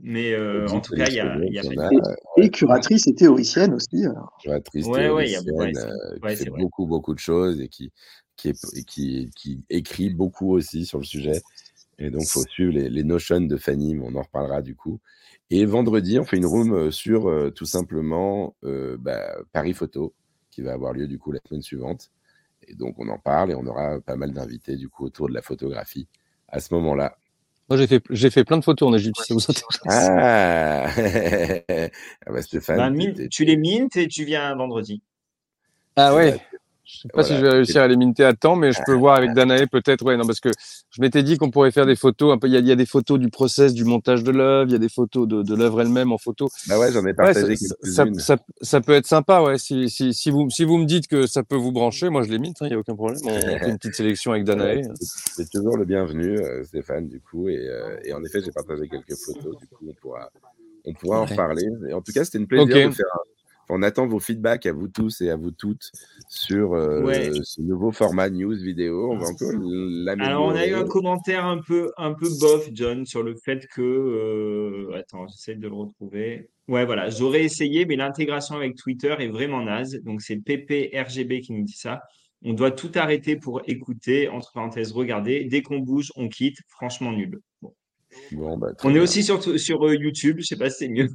[0.00, 0.36] mais
[0.68, 1.90] en tout cas, il y a, y a
[2.36, 4.04] et, curatrice et théoricienne aussi.
[4.42, 5.44] Curatrice, ouais, théoricienne,
[6.22, 7.92] qui fait beaucoup, beaucoup de choses et qui,
[8.36, 8.52] qui,
[8.86, 11.40] qui, qui écrit beaucoup aussi sur le sujet.
[11.98, 14.74] Et donc, il faut suivre les, les, notions de Fanny, mais on en reparlera du
[14.74, 15.00] coup.
[15.50, 20.12] Et vendredi, on fait une room euh, sur euh, tout simplement euh, bah, Paris Photo,
[20.50, 22.10] qui va avoir lieu du coup la semaine suivante.
[22.66, 25.34] Et donc, on en parle et on aura pas mal d'invités du coup autour de
[25.34, 26.08] la photographie
[26.48, 27.16] à ce moment-là.
[27.68, 29.40] Moi, j'ai fait, j'ai fait plein de photos en Égypte, ça vous
[29.88, 32.96] Ah, ah bah, Stéphane.
[32.96, 35.02] Bah, tu les mintes et tu viens vendredi.
[35.96, 36.38] Ah ouais.
[36.86, 38.94] Je sais pas si je vais réussir à les minter à temps, mais je peux
[38.94, 40.04] voir avec Danae peut-être.
[40.04, 40.50] Ouais, non, parce que
[40.90, 42.32] je m'étais dit qu'on pourrait faire des photos.
[42.32, 44.30] Un peu, il y, a, il y a des photos du process, du montage de
[44.30, 44.70] l'œuvre.
[44.70, 46.48] Il y a des photos de, de l'œuvre elle-même en photo.
[46.68, 49.58] Bah ouais, j'en ai partagé ça, ça, ça, peut être sympa, ouais.
[49.58, 52.30] Si, si, si, vous, si vous me dites que ça peut vous brancher, moi je
[52.30, 52.56] les minte.
[52.60, 53.18] Il hein, n'y a aucun problème.
[53.24, 53.28] On
[53.58, 54.82] fait une petite sélection avec Danae.
[55.00, 57.48] C'est toujours le bienvenu, euh, Stéphane, du coup.
[57.48, 59.56] Et, euh, et en effet, j'ai partagé quelques photos.
[59.58, 60.30] Du coup, on pourra,
[60.84, 61.66] on pourra en reparler.
[61.88, 63.35] Et en tout cas, c'était une plaisir de faire un
[63.68, 65.90] on attend vos feedbacks à vous tous et à vous toutes
[66.28, 69.10] sur euh, ce nouveau format news vidéo.
[69.12, 70.30] On va encore l'améliorer.
[70.30, 73.66] Alors, on a eu un commentaire un peu, un peu bof, John, sur le fait
[73.68, 73.82] que.
[73.82, 76.50] Euh, attends, j'essaie de le retrouver.
[76.68, 80.00] Ouais, voilà, j'aurais essayé, mais l'intégration avec Twitter est vraiment naze.
[80.04, 82.02] Donc, c'est PPRGB qui nous dit ça.
[82.42, 85.44] On doit tout arrêter pour écouter, entre parenthèses, regarder.
[85.44, 86.58] Dès qu'on bouge, on quitte.
[86.68, 87.40] Franchement, nul.
[87.62, 87.72] Bon.
[88.32, 91.08] Bah, on est aussi sur, sur euh, YouTube, je sais pas si c'est mieux.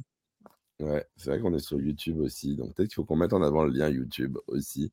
[0.82, 3.42] Ouais, c'est vrai qu'on est sur YouTube aussi, donc peut-être qu'il faut qu'on mette en
[3.42, 4.92] avant le lien YouTube aussi.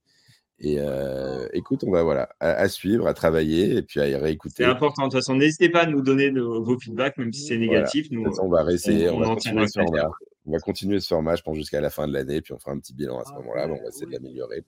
[0.59, 4.55] Et euh, écoute, on va voilà, à, suivre, à travailler et puis à y réécouter.
[4.57, 5.03] C'est important.
[5.03, 8.07] De toute façon, n'hésitez pas à nous donner vos feedbacks, même si c'est négatif.
[8.11, 10.09] Nous, on va réessayer, on, va continuer ce format.
[10.45, 12.71] On va continuer ce format, je pense, jusqu'à la fin de l'année, puis on fera
[12.71, 14.63] un petit bilan à ce moment-là, on va essayer de l'améliorer.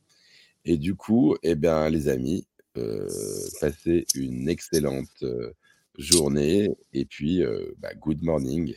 [0.63, 2.47] Et du coup, eh bien, les amis,
[2.77, 3.09] euh,
[3.59, 5.51] passez une excellente euh,
[5.97, 8.73] journée et puis euh, bah, good morning.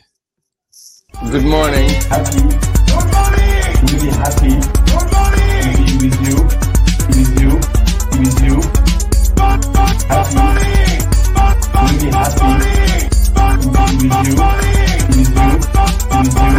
[1.23, 1.89] Good morning.
[2.09, 2.41] Happy.
[2.41, 3.87] Good morning.
[3.87, 4.53] Really happy.
[4.91, 5.75] Good morning.
[5.75, 6.37] Be with you.
[7.09, 7.51] With you.
[8.19, 8.57] With you.
[10.09, 10.47] Happy.
[11.81, 12.51] Really happy.
[13.25, 14.35] To be with you.
[15.09, 15.49] With you.
[16.11, 16.55] With you.